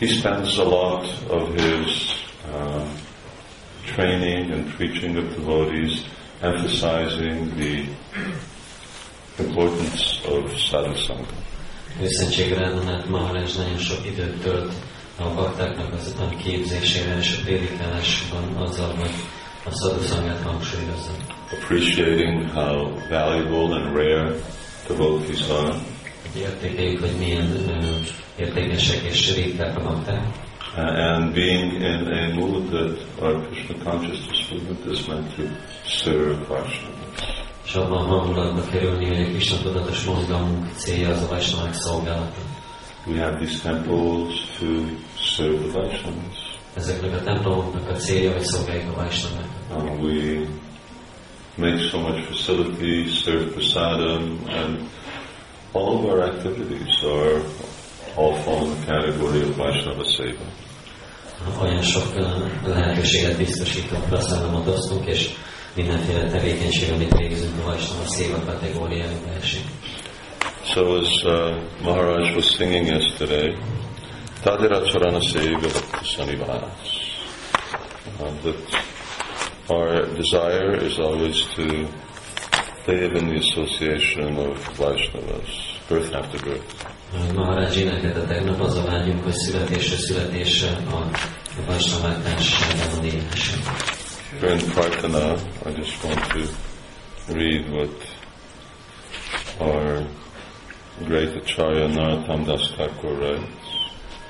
he 0.00 0.08
spends 0.08 0.58
a 0.58 0.64
lot 0.64 1.04
of 1.28 1.54
his 1.54 2.14
uh, 2.50 2.88
training 3.84 4.50
and 4.50 4.70
preaching 4.70 5.16
of 5.16 5.24
devotees 5.34 6.06
emphasizing 6.40 7.54
the 7.56 7.86
importance 9.38 10.24
of 10.24 10.56
sadhusanga. 10.56 11.34
Őszentségre 12.02 12.72
Maharaj 13.08 13.44
nagyon 13.56 13.78
sok 13.78 14.06
időt 14.06 14.42
tölt 14.42 14.72
a 15.18 15.34
baktáknak 15.34 15.92
az 15.92 16.14
képzésére 16.42 17.16
és 17.18 17.36
a 17.38 17.42
prédikálásban 17.42 18.56
azzal, 18.56 18.94
hogy 18.94 19.10
a 19.64 19.70
sadhusangát 19.70 20.42
hangsúlyozza. 20.42 21.10
Appreciating 21.52 22.50
how 22.50 22.98
valuable 23.08 23.76
and 23.76 23.94
rare 23.96 24.34
devotees 24.88 25.48
are. 25.48 25.74
A 29.76 29.80
bakták. 29.82 30.48
and 30.76 31.34
being 31.34 31.74
in 31.74 32.12
a 32.12 32.34
mood 32.34 32.70
that 32.70 32.96
our 33.20 33.40
Krishna 33.46 33.74
consciousness 33.84 34.50
movement 34.50 34.86
is 34.86 35.08
meant 35.08 35.36
to 35.36 35.48
serve 35.84 36.38
Vaishnavas. 36.48 37.44
És 37.64 37.74
abban 37.74 38.06
hangulatba 38.06 38.62
kerülni, 38.70 39.06
hogy 39.06 39.20
a 39.20 39.24
Krishna 39.24 39.58
tudatos 39.58 40.04
mozgalmunk 40.04 40.72
célja 40.76 41.08
az 41.08 41.22
a 41.22 41.72
szolgálata. 41.72 42.40
We 43.06 43.20
have 43.20 43.36
these 43.36 43.62
temples 43.62 44.34
to 44.58 44.66
serve 45.14 45.58
the 45.58 45.72
Vaishnavas. 45.72 46.58
Ezeknek 46.74 47.14
a 47.14 47.22
templomoknak 47.22 47.88
a 47.88 47.94
célja, 47.94 48.32
hogy 48.32 48.44
szolgáljuk 48.44 48.96
a. 48.96 49.40
Uh, 49.70 50.02
we 50.02 50.46
make 51.56 51.78
so 51.78 51.98
much 51.98 52.20
facility, 52.22 53.08
serve 53.08 53.44
prasadam, 53.44 54.38
and 54.48 54.88
all 55.72 55.98
of 55.98 56.04
our 56.10 56.22
activities 56.22 57.04
are 57.04 57.42
all 58.16 58.34
fall 58.42 58.64
in 58.64 58.80
the 58.80 58.86
category 58.86 59.42
of 59.42 59.56
Vaishnava 59.56 60.04
Seva. 60.04 60.44
Olyan 61.62 61.82
sok 61.82 62.14
lehetőséget 62.66 63.36
biztosítunk, 63.36 64.04
osztunk, 64.66 65.06
és 65.06 65.30
mindenféle 65.74 66.30
tevékenység, 66.30 66.92
amit 66.92 67.16
végzünk 67.16 67.58
a 67.58 67.64
Vaishnava 67.64 68.04
Seva 68.04 68.44
kategóriájába 68.44 69.32
esik. 69.40 69.64
So 70.64 70.96
as 70.96 71.24
uh, 71.24 71.56
Maharaj 71.82 72.34
was 72.34 72.54
singing 72.56 72.86
yesterday, 72.86 73.56
Tadira 74.42 74.80
Charana 74.90 75.20
Seva 75.20 75.68
Sanivas. 76.02 76.62
Uh, 78.20 78.30
that 78.42 78.56
our 79.68 80.06
desire 80.16 80.74
is 80.84 80.98
always 80.98 81.46
to 81.54 81.88
live 82.86 83.14
in 83.14 83.28
the 83.28 83.36
association 83.36 84.36
of 84.38 84.56
Vaishnavas, 84.78 85.78
birth 85.88 86.14
after 86.14 86.38
birth. 86.38 86.86
Maharaj 87.34 87.76
énekelt 87.76 88.26
tegnap, 88.26 88.60
az 88.60 88.76
a 88.76 88.84
vágyunk, 88.84 89.22
hogy 89.24 89.32
születésre 89.32 89.96
születésre 89.96 90.68
a 90.68 91.10
Vaishnavák 91.66 92.22
társaságában 92.22 93.04
élhessünk. 93.04 93.64
Here 94.40 94.52
in 94.54 94.70
Prarthana, 94.70 95.34
I 95.66 95.70
just 95.76 96.04
want 96.04 96.26
to 96.28 96.38
read 97.32 97.68
what 97.70 97.90
our 99.58 100.06
great 101.06 101.36
Acharya 101.36 101.86
Narottam 101.88 102.44
Das 102.44 102.70
Thakur 102.70 103.18
writes. 103.18 103.68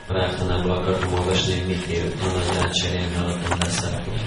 Prártanából 0.06 0.70
akartam 0.70 1.12
olvasni, 1.12 1.58
hogy 1.58 1.66
mit 1.66 1.90
ír 1.90 2.12
a 2.20 2.26
nagy 2.26 2.56
Acharya 2.56 3.08
Narottam 3.16 3.58
Das 3.58 3.74
Thakur. 3.74 4.18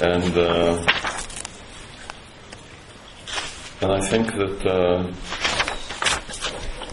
And 0.00 0.36
uh, 0.36 1.09
and 3.82 3.92
I 3.92 4.00
think 4.00 4.34
that 4.34 4.66
uh, 4.66 5.10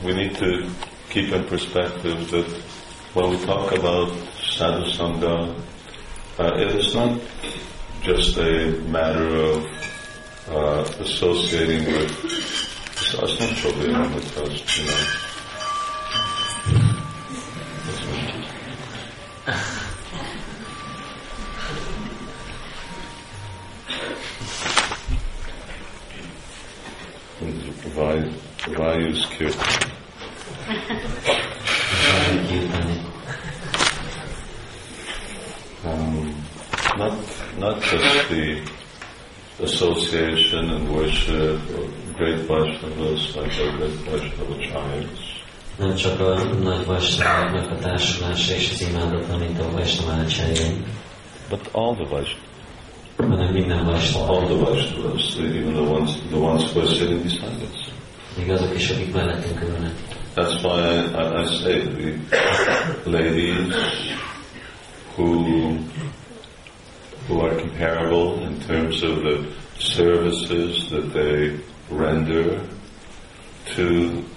we 0.06 0.14
need 0.14 0.36
to 0.38 0.70
keep 1.10 1.34
in 1.34 1.44
perspective 1.46 2.32
that 2.32 2.48
when 3.14 3.32
we 3.32 3.38
talk 3.46 3.74
about 3.74 4.10
sadhu 4.40 4.86
sangha, 4.92 5.54
uh, 6.40 6.54
it 6.56 6.76
is 6.76 6.96
not 6.96 7.20
just 8.04 8.38
a 8.38 8.72
matter 8.88 9.36
of 9.36 9.66
uh, 10.50 10.86
associating 11.00 11.86
with. 11.92 12.12
It's 12.24 13.14
you 14.78 14.86
know. 14.86 15.04
Vayu's 28.68 29.26
kirtan. 29.28 29.92
not 36.98 37.14
not 37.58 37.82
just 37.82 38.30
the 38.30 38.62
association 39.60 40.70
and 40.72 40.94
worship 40.94 41.62
of 41.70 42.16
great 42.18 42.37
Vaishnavas 42.48 43.36
like 43.36 43.60
our 43.62 43.78
great 43.78 44.06
Vaishnavacharyas. 44.06 45.46
Nem 45.78 45.96
csak 45.96 46.20
a 46.20 46.44
nagy 46.64 46.86
a 47.72 47.78
társulása 47.82 48.54
és 48.54 48.70
az 48.72 48.88
imádata, 48.90 49.38
mint 49.38 49.60
a 49.60 49.70
But 51.50 51.70
all 51.72 51.96
the 51.96 52.06
Vaishnavas. 52.10 52.46
hanem 53.18 53.54
minden. 53.54 53.86
All 53.88 54.46
the 54.46 54.56
Vaishnavas, 54.56 55.38
even 55.38 55.74
the 55.74 55.82
ones 55.82 56.12
the 56.30 56.38
ones 56.38 56.72
who 56.72 56.82
are 56.82 56.88
sitting 56.88 57.22
beside 57.22 57.62
us. 57.72 57.90
Még 58.38 58.52
azok 58.52 58.76
is, 58.76 58.90
akik 58.90 59.14
mellettünk 59.14 59.62
ülnek. 59.62 59.94
That's 60.36 60.62
why 60.62 60.80
I, 60.80 60.98
I, 61.16 61.42
I 61.42 61.46
say 61.46 61.80
the 61.82 63.10
ladies 63.10 63.74
who 65.16 65.46
who 67.28 67.42
are 67.42 67.56
comparable 67.56 68.42
in 68.44 68.60
terms 68.68 69.02
of 69.02 69.24
the 69.24 69.38
services 69.80 70.90
that 70.90 71.12
they 71.14 71.60
render 71.90 72.62
to 73.76 73.84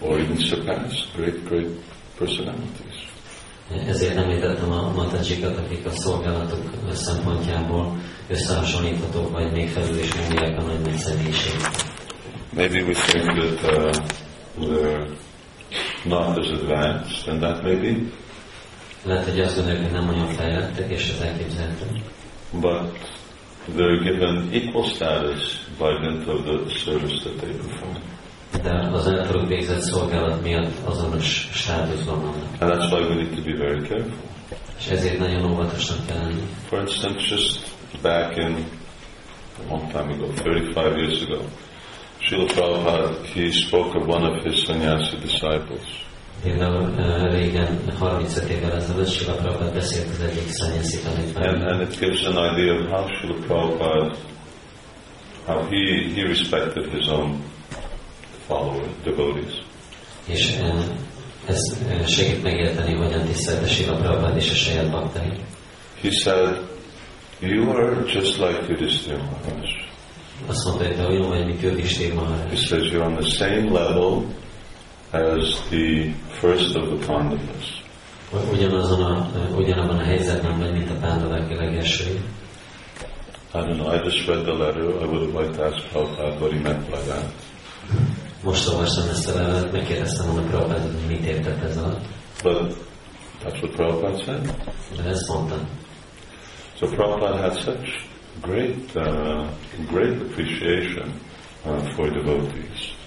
or 0.00 0.19
even 0.19 0.37
surpass 0.38 1.07
great 1.16 1.45
great 1.45 1.71
personalities. 2.19 3.09
Ezért 3.87 4.16
említettem 4.16 4.73
a 4.73 4.92
matajikat, 4.95 5.59
akik 5.59 5.87
a 5.87 5.90
szolgálatok 5.90 6.62
szempontjából 6.92 7.97
összehasonlíthatók, 8.28 9.30
vagy 9.30 9.52
még 9.52 9.69
felül 9.69 9.99
is 9.99 10.14
mondják 10.14 10.59
a 10.59 10.62
nagy 10.62 10.97
személyiséget. 10.97 11.85
Maybe 12.54 12.83
we 12.83 12.92
think 12.92 13.25
that 13.25 13.76
uh, 13.76 14.07
they're 14.59 15.09
not 16.04 16.38
as 16.38 16.50
advanced, 16.50 17.28
and 17.28 17.40
that 17.40 17.62
may 17.62 17.76
be, 17.76 18.11
Lehet, 19.04 19.28
hogy 19.28 19.40
azt 19.40 19.57
gondoljuk, 19.57 19.83
hogy 19.83 19.92
nem 19.92 20.09
olyan 20.09 20.28
fejlettek, 20.28 20.90
és 20.90 21.12
ez 21.12 21.21
elképzelhető. 21.21 21.87
but 22.52 23.19
they're 23.76 24.02
given 24.02 24.52
equal 24.52 24.84
status 24.84 25.58
by 25.78 25.98
dint 26.02 26.28
of 26.28 26.44
the 26.44 26.70
service 26.70 27.22
that 27.24 27.38
they 27.40 27.52
perform. 27.52 27.96
De 28.62 28.88
az 28.92 29.08
általuk 29.08 29.48
végzett 29.48 29.80
szolgálat 29.80 30.42
miatt 30.42 30.86
azonos 30.86 31.48
státuszban 31.52 32.20
vannak. 32.20 32.60
And 32.60 32.70
that's 32.72 32.90
why 32.90 33.00
we 33.08 33.14
need 33.14 33.34
to 33.34 33.42
be 33.42 33.56
very 33.56 33.80
careful. 33.88 34.18
És 34.78 34.86
ezért 34.86 35.18
nagyon 35.18 35.52
óvatosnak 35.52 36.06
kell 36.06 36.18
lenni. 36.18 36.42
For 36.68 36.80
instance, 36.80 37.34
just 37.34 37.66
back 38.02 38.36
in 38.36 38.66
a 39.66 39.70
long 39.70 39.90
time 39.92 40.12
ago, 40.12 40.26
35 40.26 40.96
years 40.96 41.22
ago, 41.22 41.44
Srila 42.20 42.46
Prabhupada, 42.46 43.24
he 43.24 43.50
spoke 43.50 43.94
of 43.96 44.06
one 44.06 44.24
of 44.24 44.44
his 44.44 44.64
sannyasi 44.64 45.16
disciples. 45.16 46.09
Például 46.42 46.94
régen, 47.30 47.78
35 47.99 48.49
évvel 48.49 48.73
ezelőtt 48.76 49.25
Prabhupada 49.25 49.73
beszélt 49.73 50.09
az 50.09 50.20
egyik 50.20 50.42
And, 50.61 51.02
tanítványról. 51.02 51.68
and 51.73 51.80
it 51.80 51.99
gives 51.99 52.23
an 52.25 52.52
idea 52.52 52.75
of 52.75 52.88
how 52.90 53.04
Prabhupada, 53.47 54.14
how 55.47 55.62
he, 55.70 56.12
he 56.14 56.23
respected 56.23 56.85
his 56.92 57.06
own 57.09 57.42
followers, 58.47 58.87
devotees. 59.04 59.62
És 60.26 60.56
uh, 60.61 60.85
ez 61.47 61.78
uh, 61.90 62.06
segít 62.06 62.42
megérteni, 62.42 62.94
hogyan 62.94 63.25
tisztelte 63.25 63.66
Sila 63.66 63.97
Prabhupada 63.97 64.37
és 64.37 64.50
a 64.50 64.54
saját 64.54 64.90
baktai. 64.90 65.30
He 66.02 66.11
said, 66.11 66.56
you 67.40 67.70
are 67.70 68.02
just 68.06 68.38
like 68.38 68.64
Yudhishthira 68.68 69.16
Maharaj. 69.16 69.88
Azt 70.47 70.64
mondta, 70.64 70.85
hogy 70.87 70.97
te 70.97 71.06
olyan 71.06 71.28
vagy, 71.28 71.47
mint 71.47 71.62
Yudhishthir 71.62 72.09
He 72.09 72.14
Maharaj. 72.14 72.56
says 72.56 72.90
you're 72.92 73.04
on 73.04 73.14
the 73.16 73.28
same 73.30 73.70
level 73.70 74.25
as 75.12 75.68
the 75.70 76.12
first 76.40 76.76
of 76.76 76.88
the 76.90 77.06
Pandavas. 77.06 77.82
Ugyanazon 78.52 79.02
a, 79.02 79.30
ugyanabban 79.56 79.98
a 79.98 80.04
helyzetben 80.04 80.58
vagy, 80.58 80.72
mint 80.72 80.90
a 80.90 80.94
pándavák 80.94 81.56
legelsői. 81.56 82.20
I 83.52 83.58
don't 83.58 83.78
know, 83.78 83.92
I 83.92 83.98
just 84.04 84.28
read 84.28 84.44
the 84.44 84.52
letter. 84.52 84.82
I 84.82 85.06
would 85.06 85.23
have 85.23 85.34
liked 85.34 85.56
to 85.56 85.64
ask 85.64 85.88
Prabhupada 85.88 86.38
what 86.38 86.52
he 86.52 86.60
meant 86.60 86.88
by 86.90 86.99
that. 87.08 87.32
Most 88.42 88.68
olvastam 88.68 89.08
ezt 89.08 89.28
a 89.28 89.34
levelet, 89.34 89.73
megkérdeztem 89.73 90.26
volna 90.26 90.49
Prabhupada, 90.49 90.80
hogy 90.80 91.08
mit 91.08 91.25
értett 91.25 91.62
ez 91.62 91.76
alatt. 91.76 92.04
But 92.42 92.75
that's 93.44 93.60
what 93.62 93.75
Prabhupada 93.75 94.25
said. 94.25 94.54
De 94.96 95.02
ezt 95.08 95.28
mondtam. 95.28 95.68
So 96.78 96.86
Prabhupada 96.86 97.36
had 97.36 97.56
such 97.56 98.04
great, 98.40 98.94
uh, 98.94 99.46
great 99.90 100.20
appreciation 100.20 101.12
uh, 101.64 101.94
for 101.94 102.10
devotees. 102.10 103.00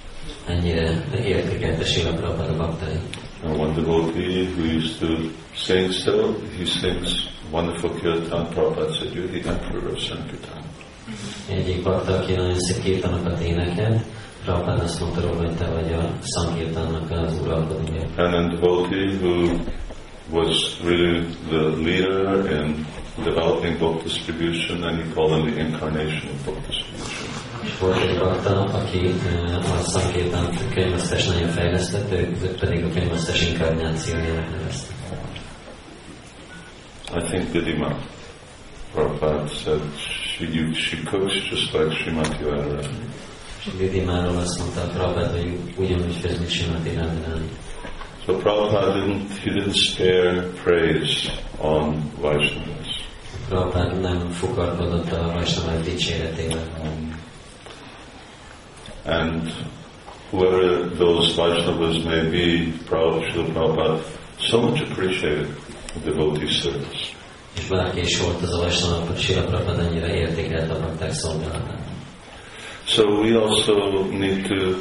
Ennyire 0.48 1.04
értékelte 1.26 1.84
Sila 1.86 2.14
Prabhupada 2.14 2.54
baktai. 2.58 3.00
And 3.44 3.60
one 3.60 3.74
devotee 3.74 4.46
who 4.46 4.64
used 4.64 5.00
to 5.00 5.30
sing 5.56 5.92
still, 5.92 6.34
he 6.58 6.66
sings 6.66 7.30
wonderful 7.52 7.90
kirtan. 7.90 8.48
Prabhupada 8.54 8.92
said, 8.98 9.14
you're 9.14 9.28
the 9.28 9.50
emperor 9.50 9.92
of 9.92 10.00
Sankirtan. 10.00 10.64
Mm-hmm. 10.64 11.54
Egyik 11.54 11.84
bakta, 11.84 12.14
aki 12.14 12.34
nagyon 12.34 12.60
szép 12.60 12.84
kirtanokat 12.84 13.40
énekelt, 13.40 14.06
Prabhupada 14.44 14.84
azt 14.84 15.00
mondta 15.00 15.22
róla, 15.22 15.36
hogy 15.36 15.56
te 15.56 15.68
vagy 15.68 15.94
a 15.94 16.12
Sankirtannak 16.24 17.12
az 17.12 17.40
uralkodója. 17.42 18.02
And 18.18 18.32
then 18.34 18.50
devotee 18.50 19.18
who 19.22 19.58
was 20.32 20.80
really 20.84 21.26
the 21.50 21.64
leader 21.88 22.52
in 22.52 22.86
developing 23.24 23.78
book 23.80 24.04
distribution, 24.04 24.84
and 24.84 25.04
he 25.04 25.14
called 25.14 25.32
him 25.32 25.54
the 25.54 25.60
incarnation 25.60 26.30
of 26.32 26.46
book 26.46 26.58
distribution. 26.68 27.13
Volt 27.80 28.02
egy 28.02 28.20
bakta, 28.20 28.64
aki 28.64 29.08
eh, 29.08 29.78
a 29.78 29.84
Sankirtan 29.90 30.50
könyvesztes 30.74 31.26
nagyon 31.26 31.50
fejlesztett, 31.50 32.12
őt 32.12 32.60
pedig 32.60 32.84
a 32.84 32.90
könyvesztes 32.90 33.48
inkarnációjának 33.50 34.50
nevezte. 34.50 34.94
I 37.16 37.22
think 37.30 37.52
Didima 37.52 37.96
Prabhupada 38.94 39.48
said 39.48 39.82
she, 39.98 40.46
you, 40.46 40.74
she 40.74 40.98
cooks 41.04 41.34
just 41.50 41.74
like 41.74 41.92
Srimati 41.92 42.44
Radharani. 42.44 43.10
És 43.60 43.70
Vidimáról 43.78 44.38
azt 44.38 44.60
mondta 44.60 44.82
a 44.82 44.88
Prabhupada, 44.88 45.32
hogy 45.32 45.58
ugyanúgy 45.78 46.16
főz, 46.16 46.38
mint 46.38 46.50
Simati 46.50 46.90
Radharani. 46.90 47.50
So 48.26 48.38
Prabhupada 48.38 48.94
didn't, 48.94 49.30
he 49.44 49.52
didn't 49.52 49.76
spare 49.76 50.50
praise 50.64 51.32
on 51.58 52.12
Vaishnavas. 52.20 53.06
Prabhupada 53.50 54.00
nem 54.00 54.30
fukarkodott 54.30 55.12
a 55.12 55.32
Vaisnavák 55.34 55.84
dicséretével. 55.84 56.68
And 59.06 59.52
whoever 60.32 60.90
those 60.96 61.36
Vaishnavas 61.36 62.04
may 62.06 62.30
be, 62.30 62.72
Prabhupada, 62.86 63.54
Prabhupada 63.54 64.04
so 64.40 64.62
much 64.62 64.82
appreciated 64.82 65.48
the 65.94 66.12
devotee 66.12 66.48
service. 66.48 67.12
És 67.56 67.68
bárki 67.68 68.00
is 68.00 68.20
volt 68.20 68.42
az 68.42 68.54
a 68.54 68.58
Vaisnavak, 68.58 69.08
hogy 69.08 69.18
Sila 69.20 69.44
Prabhupada 69.44 69.88
annyira 69.88 70.08
értékelte 70.08 70.74
a 70.74 70.80
bakták 70.80 71.12
szolgálatát. 71.12 71.82
So 72.86 73.04
we 73.22 73.40
also 73.40 74.04
need 74.12 74.48
to 74.48 74.76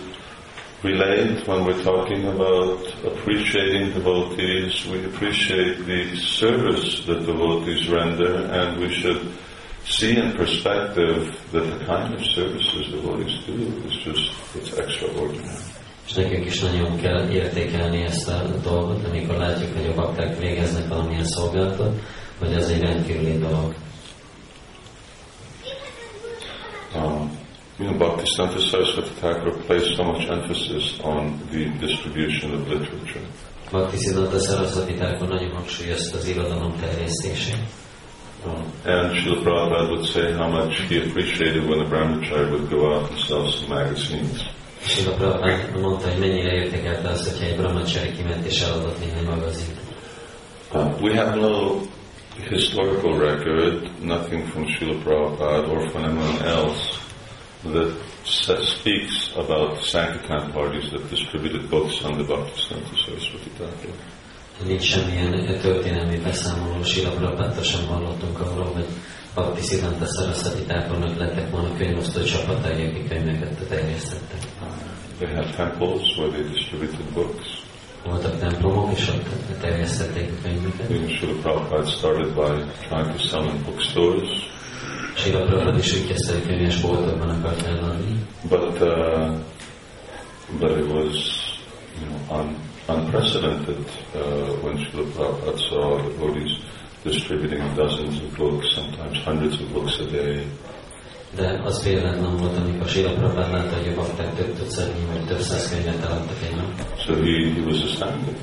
relate 0.83 1.47
when 1.47 1.65
we're 1.65 1.83
talking 1.83 2.25
about 2.27 2.95
appreciating 3.05 3.93
devotees. 3.93 4.85
We 4.87 5.05
appreciate 5.05 5.85
the 5.85 6.17
service 6.17 7.05
that 7.05 7.25
devotees 7.25 7.89
render, 7.89 8.51
and 8.51 8.81
we 8.81 8.89
should 8.89 9.21
see 9.85 10.17
in 10.17 10.33
perspective 10.33 11.37
that 11.53 11.65
the 11.65 11.85
kind 11.85 12.15
of 12.15 12.21
services 12.35 12.89
devotees 12.91 13.45
do 13.47 13.53
is 13.89 14.05
just 14.05 14.33
it's 14.55 14.73
extraordinary. 14.79 15.59
És 16.07 16.13
nekünk 16.13 16.47
is 16.47 16.61
nagyon 16.61 16.97
kell 16.97 17.29
értékelni 17.29 18.03
ezt 18.03 18.29
a 18.29 18.43
dolgot, 18.63 19.05
amikor 19.09 19.37
látjuk, 19.37 19.77
hogy 19.77 19.87
a 19.87 19.95
bakták 19.95 20.39
végeznek 20.39 20.89
valamilyen 20.89 21.25
szolgálatot, 21.25 22.01
hogy 22.39 22.53
ez 22.53 22.69
egy 22.69 22.81
rendkívüli 22.81 23.39
dolog. 23.39 23.75
Um, 26.95 27.39
you 27.79 27.89
know, 27.89 27.97
Bhaktisiddhanta 27.97 28.59
Saraswati 28.59 29.11
Thakur 29.21 29.65
placed 29.67 29.95
so 29.95 30.05
much 30.05 30.31
emphasis 30.31 30.99
on 31.03 31.41
the 31.51 31.71
distribution 31.81 32.55
of 32.55 32.69
literature. 32.69 33.25
Bhakti 33.71 33.97
Siddhanta 33.97 34.39
Saraswati 34.39 34.95
Thakur 34.95 35.29
nagyon 35.29 35.51
hangsúlyozta 35.51 36.19
az 36.19 36.29
irodalom 36.29 36.75
terjesztését. 36.81 37.82
Um, 38.45 38.73
and 38.85 39.15
Srila 39.17 39.43
Prabhupada 39.45 39.91
would 39.91 40.07
say 40.07 40.33
how 40.33 40.49
much 40.49 40.81
he 40.89 40.99
appreciated 40.99 41.69
when 41.69 41.81
a 41.81 41.85
brahmachari 41.85 42.51
would 42.51 42.69
go 42.69 42.93
out 42.93 43.11
and 43.11 43.19
sell 43.21 43.51
some 43.51 43.69
magazines. 43.69 44.43
És 44.85 45.03
Prabhupada 45.03 45.81
mondta, 45.81 46.09
hogy 46.09 46.19
mennyire 46.19 46.53
értékelte 46.53 47.09
azt, 47.09 47.29
hogyha 47.31 47.47
egy 47.47 47.57
brahmachari 47.57 48.13
kiment 48.13 48.47
és 48.47 48.61
eladott 48.61 48.99
néhány 48.99 49.25
magazint. 49.25 49.81
Uh, 50.73 51.03
we 51.03 51.15
have 51.15 51.37
no 51.37 51.81
historical 52.49 53.19
record, 53.19 53.91
nothing 54.01 54.47
from 54.49 54.67
Srila 54.67 55.03
Prabhupada 55.05 55.69
or 55.69 55.91
from 55.91 56.05
anyone 56.05 56.43
else 56.45 56.99
that 57.63 58.63
speaks 58.65 59.31
about 59.37 59.85
Sankirtan 59.85 60.53
parties 60.53 60.91
that 60.91 61.09
distributed 61.11 61.71
books 61.71 62.03
on 62.03 62.13
the 62.19 62.25
Bhaktisiddhanta 62.25 62.97
Saraswati 63.05 63.51
Thakur. 63.59 63.95
Nincs 64.67 64.83
semmilyen 64.83 65.59
történelmi 65.61 66.19
beszámoló, 66.19 66.83
Sila 66.83 67.63
sem 67.63 67.87
hallottunk 67.87 68.41
arról, 68.41 68.73
hogy 68.75 68.87
Bhakti 69.35 69.63
Siddhanta 69.63 70.07
Saraswati 70.07 70.63
Thakurnak 70.63 71.19
lettek 71.19 71.51
volna 71.51 71.77
könyvosztó 71.77 72.23
csapatai, 72.23 72.87
akik 72.87 73.09
könyveket 73.09 73.69
terjesztettek. 73.69 74.41
They 75.19 75.35
had 75.35 75.55
temples 75.57 76.17
where 76.17 76.31
they 76.31 76.43
distributed 76.43 77.07
books. 77.15 77.63
Voltak 78.05 78.39
templomok, 78.39 78.93
és 78.97 79.09
ott 79.09 79.61
terjesztették 79.61 80.31
a 80.31 80.43
könyveket. 80.43 80.91
Even 80.91 81.09
Srila 81.09 81.41
Prabhupada 81.41 81.87
started 81.87 82.35
by 82.35 82.65
trying 82.89 83.13
to 83.13 83.19
sell 83.19 83.45
in 83.45 83.63
bookstores. 83.65 84.29
Srila 85.15 85.45
Prabhupada 85.45 85.79
is 85.79 85.93
úgy 85.93 86.07
kezdte, 86.07 86.33
hogy 86.33 86.47
könyves 86.47 86.81
boltokban 86.81 87.29
akart 87.29 87.67
eladni. 87.67 88.27
But, 88.49 88.81
uh, 88.81 89.37
but 90.59 90.79
it 90.79 90.93
was 90.93 91.15
you 92.01 92.07
know, 92.09 92.39
un, 92.39 92.57
unprecedented 92.89 93.22
uh, 93.69 94.63
when 94.63 94.77
Srila 94.79 95.07
Prabhupada 95.15 95.59
saw 95.69 95.97
the 95.97 96.09
devotees 96.11 96.53
distributing 97.05 97.75
dozens 97.75 98.21
of 98.23 98.37
books, 98.37 98.67
sometimes 98.75 99.19
hundreds 99.25 99.61
of 99.61 99.73
books 99.73 99.99
a 100.01 100.05
day. 100.11 100.45
De 101.37 101.61
az 101.65 101.83
véletlen 101.85 102.37
volt, 102.37 102.57
amikor 102.57 102.89
Srila 102.89 103.13
Prabhupada 103.13 103.57
látta, 103.57 103.77
hogy 103.77 103.89
a 103.89 103.95
bakták 103.95 104.35
több 104.35 104.55
tucatnyi 104.59 105.05
vagy 105.13 105.25
több 105.27 105.39
száz 105.41 105.69
könyvet 105.71 106.05
eladtak 106.05 106.37
egy 106.49 106.57
nap, 106.57 106.99
So 107.07 107.15
he, 107.15 107.53
he 107.55 107.61
was 107.67 107.83
astounded. 107.83 108.37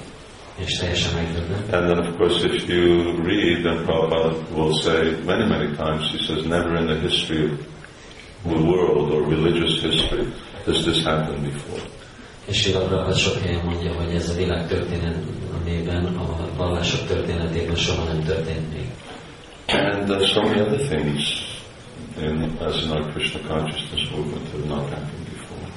és 0.58 0.78
teljesen 0.78 1.14
megdöbbent. 1.14 1.74
And 1.74 1.84
then, 1.88 1.98
of 2.08 2.18
course, 2.18 2.46
if 2.46 2.68
you 2.68 2.84
read, 3.24 3.64
then 3.64 3.86
Prabhupada 3.86 4.34
will 4.56 4.74
say 4.82 5.02
many, 5.26 5.46
many 5.48 5.76
times, 5.76 6.12
he 6.12 6.18
says, 6.26 6.46
never 6.46 6.76
in 6.76 6.86
the 6.88 7.00
history 7.08 7.44
of 8.46 8.52
the 8.56 8.62
world 8.72 9.12
or 9.14 9.22
religious 9.36 9.82
history 9.82 10.26
has 10.66 10.84
this 10.86 11.04
happened 11.04 11.44
before. 11.44 11.99
És 12.50 12.68
Prabhupada 12.72 13.14
sok 13.14 13.38
helyen 13.42 13.66
mondja, 13.66 13.94
hogy 13.94 14.14
ez 14.16 14.30
a 14.30 14.34
világ 14.34 14.68
történetében, 14.68 16.06
a 16.06 16.56
vallások 16.58 17.08
történetében 17.08 17.76
soha 17.76 18.04
nem 18.04 18.24
történt 18.24 18.74
még. 18.74 18.88
And 19.68 20.10
uh, 20.10 20.26
so 20.26 20.42
many 20.42 20.62
other 20.62 20.80
things 20.88 21.44
in, 22.22 22.58
as 22.60 22.84
in 22.84 22.90
our 22.90 23.12
Krishna 23.12 23.40
consciousness 23.48 24.10
movement 24.10 24.52
have 24.52 24.66
not 24.66 24.90
happened 24.90 25.26
before. 25.32 25.68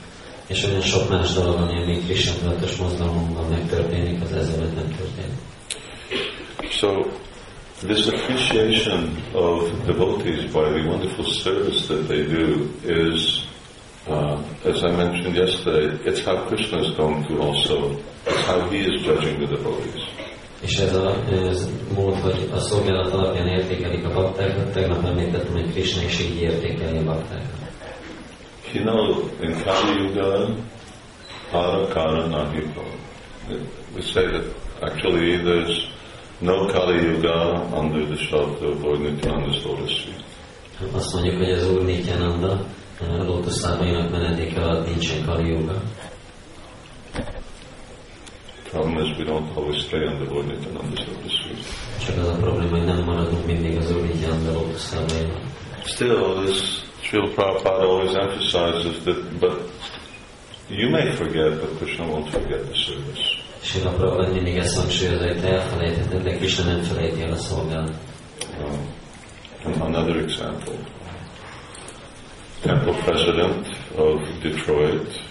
És 0.46 0.64
olyan 0.64 0.80
sok 0.80 1.08
más 1.08 1.32
dolog, 1.32 1.60
ami 1.60 1.82
a 1.82 1.86
mi 1.86 1.98
Krishna 1.98 2.32
tudatos 2.40 2.76
mozgalmunkban 2.76 3.48
megtörténik, 3.50 4.22
az 4.22 4.32
ezelőtt 4.32 4.74
nem 4.74 4.96
történt. 4.96 5.38
So, 6.70 6.88
this 7.86 8.06
appreciation 8.06 9.22
of 9.32 9.70
devotees 9.86 10.44
by 10.44 10.70
the 10.74 10.88
wonderful 10.88 11.24
service 11.24 11.86
that 11.86 12.06
they 12.06 12.22
do 12.22 12.66
is, 12.86 13.50
uh, 14.06 14.38
as 14.64 14.82
I 14.82 14.90
mentioned 14.96 15.36
yesterday, 15.36 15.98
it's 16.04 16.24
how 16.24 16.46
Krishna 16.46 16.78
is 16.80 16.94
going 16.96 17.24
to 17.26 17.40
also, 17.40 17.96
it's 18.26 18.44
how 18.46 18.68
he 18.70 18.78
is 18.78 19.02
judging 19.02 19.38
the 19.40 19.46
devotees. 19.46 20.02
És 20.60 20.78
ez 20.78 20.94
a 20.96 21.14
ez 21.30 21.70
mód, 21.94 22.14
hogy 22.14 22.50
a 22.52 22.58
szolgálat 22.58 23.12
alapján 23.12 23.46
értékelik 23.46 24.04
a 24.04 24.12
baktákat, 24.12 24.72
tegnap 24.72 25.04
említettem, 25.04 25.52
hogy 25.52 25.72
Krishna 25.72 26.02
is 26.02 26.20
így 26.20 26.40
értékeli 26.40 26.98
a 26.98 27.02
baktákat. 27.02 27.70
You 28.72 28.84
know, 28.84 29.28
in 29.40 29.62
Kali 29.64 29.98
Yuga, 29.98 30.54
Para 31.50 31.86
Kana 31.88 32.26
Nahipo. 32.26 32.82
We 33.94 34.02
say 34.02 34.24
that 34.26 34.44
actually 34.80 35.36
there's 35.42 35.88
no 36.40 36.66
Kali 36.66 37.02
Yuga 37.02 37.68
under 37.72 38.06
the 38.06 38.16
shelter 38.16 38.66
of 38.66 38.82
Lord 38.82 39.00
Nityananda's 39.00 39.64
lotus 39.64 40.00
feet. 40.00 40.24
Azt 40.92 41.12
mondjuk, 41.14 41.36
hogy 41.36 41.50
az 41.50 41.70
Úr 41.70 41.84
Nityananda 41.84 42.64
lótuszlábainak 43.24 44.10
menedéke 44.10 44.60
alatt 44.60 44.86
nincsen. 44.86 45.22
Problem 48.70 49.04
is 49.04 49.18
we 49.18 49.24
don't 49.24 49.54
always 49.54 49.84
stay 49.84 50.06
under 50.06 50.26
Lord 50.28 50.46
Nityananda's 50.46 51.06
lotus 51.06 51.40
feet. 51.42 51.64
Csak 52.06 52.18
az 52.18 52.28
a 52.28 52.36
probléma, 52.36 52.76
hogy 52.76 52.84
nem 52.84 53.04
maradunk 53.04 53.46
mindig 53.46 53.76
az 53.76 53.90
Úr 53.90 54.02
Nityananda 54.02 54.52
lótuszlábainak. 54.52 55.40
Still, 55.84 56.44
this 56.44 56.82
Srila 57.00 57.28
Prabhupada 57.34 57.84
always 57.84 58.14
emphasizes 58.14 59.02
that, 59.04 59.38
but 59.38 59.70
you 60.68 60.90
may 60.90 61.10
forget, 61.10 61.60
but 61.60 61.76
Krishna 61.78 62.06
won't 62.06 62.28
forget 62.30 62.64
the 62.64 62.74
service. 62.74 63.20
Sila 63.60 63.90
Prabhupada 63.90 64.32
mindig 64.32 64.56
ezt 64.56 64.76
hangsúlyozza, 64.76 65.26
hogy 65.26 65.40
te 65.40 65.48
elfelejtheted, 65.48 66.22
de 66.22 66.36
Krishna 66.36 66.64
nem 66.64 66.82
felejti 66.82 67.22
el 67.22 67.32
a 67.32 67.36
szolgálat. 67.36 67.94
Another 69.80 70.16
example. 70.16 70.74
Temple 72.62 72.94
president 73.04 73.66
of 73.96 74.20
Detroit, 74.42 75.30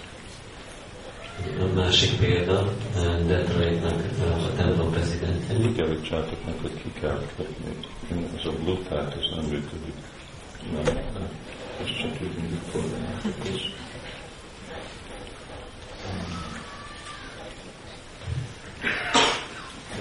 A 1.59 1.73
másik 1.75 2.19
példa, 2.19 2.73
eh, 2.95 3.17
Detroitnak 3.27 3.99
eh, 4.21 4.43
a 4.45 4.53
templom 4.57 4.91
prezidentje. 4.91 5.55
úgy 5.57 5.75
kell, 5.75 5.87
hogy 5.87 6.03
csátaknak, 6.03 6.61
hogy 6.61 6.73
ki 6.83 6.91
kell 7.01 7.21
kötni. 7.37 7.75
Ez 8.37 8.45
a 8.45 8.51
blue 8.63 8.77
tag, 8.89 9.07
ez 9.19 9.35
nem 9.35 9.45
működik. 9.45 9.93
Nem. 10.73 10.95
Ez 11.81 11.87
csak 12.01 12.21
így 12.21 12.35
mindig 12.37 12.59
koordinálkodik. 12.71 13.61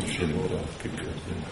Zsinóra 0.07 0.61
kikötni. 0.83 1.45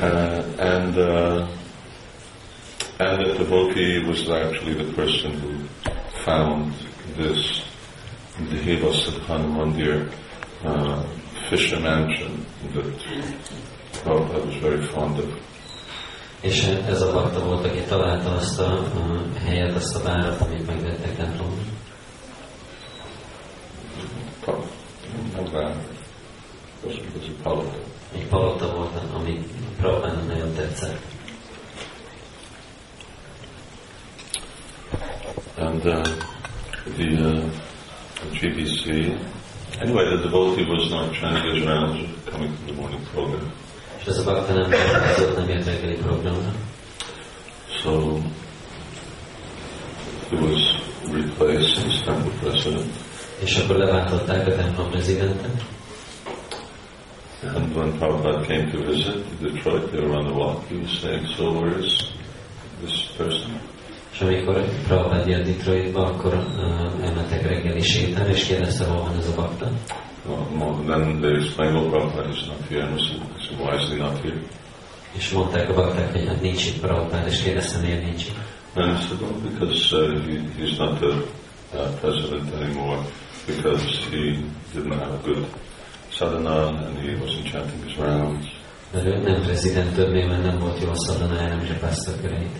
Uh, 0.00 0.44
and 0.58 0.96
uh, 0.96 1.46
and 3.10 3.24
the 3.26 3.34
devotee 3.38 3.98
was 4.06 4.28
actually 4.28 4.74
the 4.74 4.92
person 4.92 5.32
who 5.40 5.50
found 6.24 6.72
this 7.16 7.62
Deva 8.64 8.92
Sadhana 8.92 9.46
Mandir 9.56 10.10
uh, 10.64 11.02
Fisher 11.48 11.80
mansion 11.80 12.46
that 12.74 12.86
Prabhupada 14.04 14.46
was 14.46 14.56
very 14.56 14.82
fond 14.86 15.18
of. 15.18 15.26
És 16.40 16.64
ez 16.86 17.02
a 17.02 17.12
bakta 17.12 17.44
volt, 17.44 17.64
aki 17.64 17.80
találta 17.88 18.30
azt 18.34 18.60
a, 18.60 18.72
a 18.72 19.38
helyet, 19.44 19.74
azt 19.76 19.96
a 19.96 20.02
várat, 20.02 20.40
amit 20.40 20.66
megvettek 20.66 21.16
templomban. 21.16 21.64
Pa- 24.44 24.64
Nem 25.34 25.44
vár. 25.52 25.76
Az 26.86 26.92
igazi 26.92 27.32
palota. 27.42 27.78
Egy 28.14 28.26
palota 28.26 28.74
volt, 28.74 28.90
ami 29.14 29.38
Prabhupának 29.76 30.26
nagyon 30.26 30.54
tetszett. 30.54 31.01
And 35.82 35.90
uh, 35.90 36.04
the, 36.96 37.08
uh, 37.16 37.50
the 38.20 38.36
GBC, 38.36 39.18
anyway, 39.80 40.16
the 40.16 40.22
devotee 40.22 40.64
was 40.64 40.88
not 40.92 41.12
trying 41.12 41.42
to 41.42 41.58
get 41.58 41.68
around 41.68 42.24
coming 42.26 42.56
to 42.56 42.62
the 42.66 42.72
morning 42.72 43.04
program. 43.06 43.52
És 43.98 44.06
ez 44.06 44.18
a 44.18 44.24
bakta 44.24 44.52
nem 44.52 44.70
találkozott, 44.70 45.36
nem 45.36 45.48
ért 45.48 45.66
reggeli 45.66 45.94
programra. 45.94 46.52
So 47.82 48.20
he 50.30 50.36
was 50.36 50.80
replaced 51.10 51.86
as 51.86 52.02
temple 52.04 52.32
president. 52.40 52.92
És 53.38 53.56
akkor 53.56 53.76
leváltották 53.76 54.46
a 54.46 54.54
templom 54.54 54.90
prezidentet. 54.90 55.62
And 57.54 57.76
when 57.76 57.98
Prabhupada 57.98 58.46
came 58.46 58.70
to 58.70 58.78
visit 58.84 59.40
Detroit, 59.40 59.90
they 59.90 60.00
were 60.00 60.16
on 60.16 60.24
the 60.24 60.34
walk. 60.34 60.68
He 60.68 60.76
was 60.76 60.98
saying, 61.00 61.26
"So 61.36 61.52
where 61.52 61.78
is 61.78 62.12
this 62.80 63.10
person?" 63.16 63.60
És 64.12 64.20
amikor 64.20 64.64
Prabhupád 64.86 65.26
jött 65.26 65.44
Detroitba, 65.44 66.06
akkor 66.06 66.34
uh, 66.34 67.06
elmentek 67.06 67.42
reggeli 67.42 67.80
sétálni, 67.80 68.32
és 68.32 68.44
kérdezte, 68.44 68.84
hol 68.84 69.02
van 69.02 69.16
ez 69.18 69.28
a 69.28 69.34
bakta. 69.34 69.70
Well, 70.24 70.84
then 70.86 71.20
they 71.20 71.34
explained, 71.34 71.74
"Well, 71.74 71.90
Prabhupada 71.90 72.28
is 72.28 72.44
not 72.44 72.68
here." 72.68 72.84
And 72.84 73.00
"Why 73.58 73.74
is 73.74 73.88
he 73.88 73.96
not 73.96 74.20
here?" 74.20 74.40
És 75.12 75.30
mondták 75.30 75.68
a 75.70 75.74
bakták, 75.74 76.12
hogy 76.12 76.26
hát 76.26 76.40
nincs 76.40 76.66
itt 76.66 76.80
Prabhupád, 76.80 77.26
és 77.26 77.42
kérdezte, 77.42 77.78
miért 77.80 78.04
nincs 78.04 78.22
itt. 78.22 78.36
And 78.74 78.98
I 78.98 79.02
said, 79.02 79.20
"Well, 79.20 79.40
because 79.50 79.96
uh, 79.96 80.26
he, 80.26 80.40
he's 80.58 80.78
not 80.78 80.98
the 80.98 81.12
uh, 81.74 82.00
president 82.00 82.54
anymore, 82.54 82.98
because 83.46 83.84
he 84.10 84.36
didn't 84.74 84.98
have 84.98 85.12
a 85.12 85.20
good 85.24 85.46
sadhana 86.08 86.66
and 86.66 86.98
he 86.98 87.16
wasn't 87.16 87.50
chanting 87.50 87.84
his 87.84 87.96
rounds." 87.96 88.46
Mert 88.92 89.06
ő 89.06 89.18
nem 89.18 89.42
prezident 89.42 89.94
többé, 89.94 90.26
mert 90.26 90.42
nem 90.42 90.58
volt 90.58 90.82
jó 90.82 90.94
szadanája, 90.94 91.48
nem 91.48 91.64
zsebázta 91.64 92.12
a 92.12 92.20
köreit. 92.20 92.56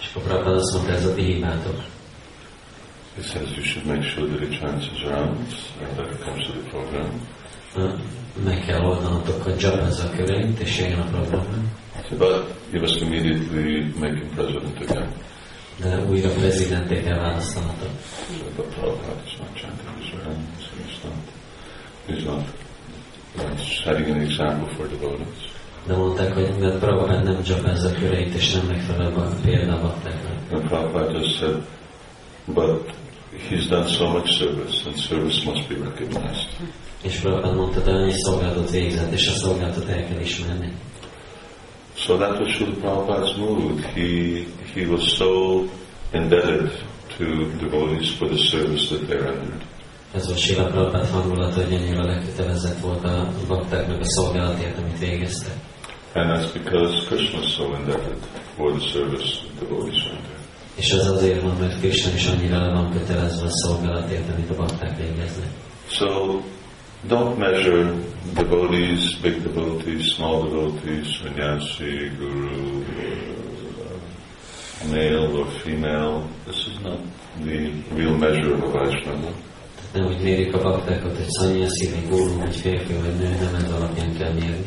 És 0.00 0.08
akkor 0.08 0.22
Prabhupád 0.22 0.54
azt 0.54 0.74
mondta, 0.74 0.92
ez 0.92 1.04
a 1.04 1.14
ti 1.14 1.22
hibátok. 1.22 1.80
He 3.16 3.22
says 3.22 3.50
you 3.56 3.64
should 3.64 3.86
make 3.86 4.02
sure 4.02 4.26
that 4.28 4.40
he 4.40 4.58
chants 4.58 4.88
his 4.88 5.02
rounds 5.02 5.54
and 5.80 5.96
that 5.96 6.08
he 6.08 6.16
comes 6.24 6.46
to 6.46 6.52
the 6.52 6.68
program. 6.70 7.10
Meg 8.44 8.64
kell 8.64 8.84
oldanatok, 8.84 9.46
a 10.00 10.10
köreit, 10.10 10.58
és 10.58 10.78
jöjjön 10.78 10.98
a 10.98 11.04
programra. 11.04 11.62
But 12.18 12.54
you 12.72 12.80
must 12.80 13.00
immediately 13.00 13.92
him 14.18 14.30
president 14.34 14.80
again. 14.80 15.12
De 15.80 16.04
újra 16.08 16.30
prezidenté 16.30 17.02
kell 17.02 17.18
választanatok. 17.18 17.90
So, 18.38 18.44
but 18.56 18.66
Prabhupada 18.66 19.22
is 19.26 19.38
not 19.38 19.54
chanting 19.54 19.88
his 19.98 20.12
rounds. 20.24 20.70
He's 20.76 21.02
not. 21.04 21.14
He's 22.06 22.24
not. 22.24 22.44
Setting 23.84 24.10
an 24.10 24.20
example 24.20 24.74
for 24.74 24.88
devotees. 24.88 25.49
De 25.86 25.96
mondták, 25.96 26.34
hogy 26.34 26.58
mert 26.58 26.78
Prabhupád 26.78 27.24
nem 27.24 27.42
zsebázza 27.44 27.88
a 27.88 27.92
köreit, 27.92 28.34
és 28.34 28.52
nem 28.52 28.66
megfelel 28.66 29.12
a 29.14 29.28
példa 29.42 29.72
a 29.72 29.80
baktáknak. 29.80 30.52
And 30.52 30.68
Prabhupada 30.68 31.18
just 31.18 31.38
said, 31.38 31.62
but 32.46 32.90
he's 33.48 33.68
done 33.68 33.86
so 33.86 34.08
much 34.08 34.28
service, 34.38 34.86
and 34.86 34.96
service 34.96 35.44
must 35.44 35.68
be 35.68 35.74
recognized. 35.84 36.48
És 37.02 37.16
Prabhupád 37.16 37.54
mondta, 37.54 37.80
de 37.80 37.90
annyi 37.90 38.12
szolgálatot 38.12 38.70
végzett, 38.70 39.12
és 39.12 39.28
a 39.28 39.32
szolgálatot 39.32 39.88
el 39.88 40.04
kell 40.06 40.20
ismerni. 40.20 40.72
So 41.94 42.16
that 42.16 42.38
was 42.38 42.54
Srila 42.54 42.74
Prabhupada's 42.80 43.36
mood. 43.36 43.80
He 43.94 44.44
he 44.74 44.86
was 44.86 45.16
so 45.16 45.64
indebted 46.12 46.70
to 47.18 47.24
devotees 47.58 48.10
for 48.16 48.28
the 48.28 48.38
service 48.38 48.88
that 48.88 49.06
they 49.06 49.18
rendered. 49.18 49.62
Ez 50.14 50.26
volt 50.26 50.38
Sila 50.38 50.64
Prabhupád 50.64 51.06
hangulat, 51.06 51.54
hogy 51.54 51.72
ennyire 51.72 52.02
lekötelezett 52.04 52.80
volt 52.80 53.04
a 53.04 53.28
baktáknak 53.48 54.00
a 54.00 54.04
szolgálatért, 54.04 54.78
amit 54.78 54.98
végeztek. 54.98 55.54
And 56.14 56.30
that's 56.30 56.50
because 56.52 57.06
Krishna 57.06 57.40
is 57.40 57.54
so 57.54 57.74
indebted 57.76 58.18
for 58.56 58.72
the 58.72 58.80
service 58.80 59.44
of 59.44 59.60
devotees 59.60 60.04
right. 60.10 60.38
És 60.74 60.90
ez 60.90 61.06
azért 61.06 61.42
van, 61.42 61.56
mert 61.56 61.78
Krishna 61.78 62.12
is 62.14 62.26
annyira 62.26 62.72
van 62.72 62.92
kötelezve 62.92 63.46
a 63.46 63.50
szolgálatért, 63.50 64.34
amit 64.34 64.50
a 64.50 64.54
bakták 64.54 64.96
végeznek. 64.96 65.48
So 65.86 66.40
don't 67.08 67.36
measure 67.38 67.92
devotees, 68.34 69.18
big 69.22 69.42
devotees, 69.42 70.14
small 70.14 70.48
devotees, 70.48 71.22
sannyasi, 71.22 72.10
guru, 72.18 72.78
uh, 72.78 73.40
male 74.88 75.28
or 75.38 75.46
female. 75.46 76.22
This 76.46 76.66
is 76.66 76.78
not 76.82 76.98
the 77.44 77.70
real 77.96 78.16
measure 78.16 78.54
of 78.54 78.62
a 78.62 78.78
Vaishnava. 78.78 79.30
Nem 79.92 80.06
úgy 80.06 80.22
mérik 80.22 80.54
a 80.54 80.62
baktákat, 80.62 81.16
hogy 81.16 81.28
szanyaszi, 81.28 81.88
vagy 81.88 82.08
guru, 82.08 82.38
vagy 82.38 82.56
férfi, 82.56 82.92
vagy 82.92 83.16
nő, 83.16 83.28
nem 83.28 83.54
ez 83.54 83.72
alapján 83.72 84.16
kell 84.16 84.32
mérni. 84.32 84.66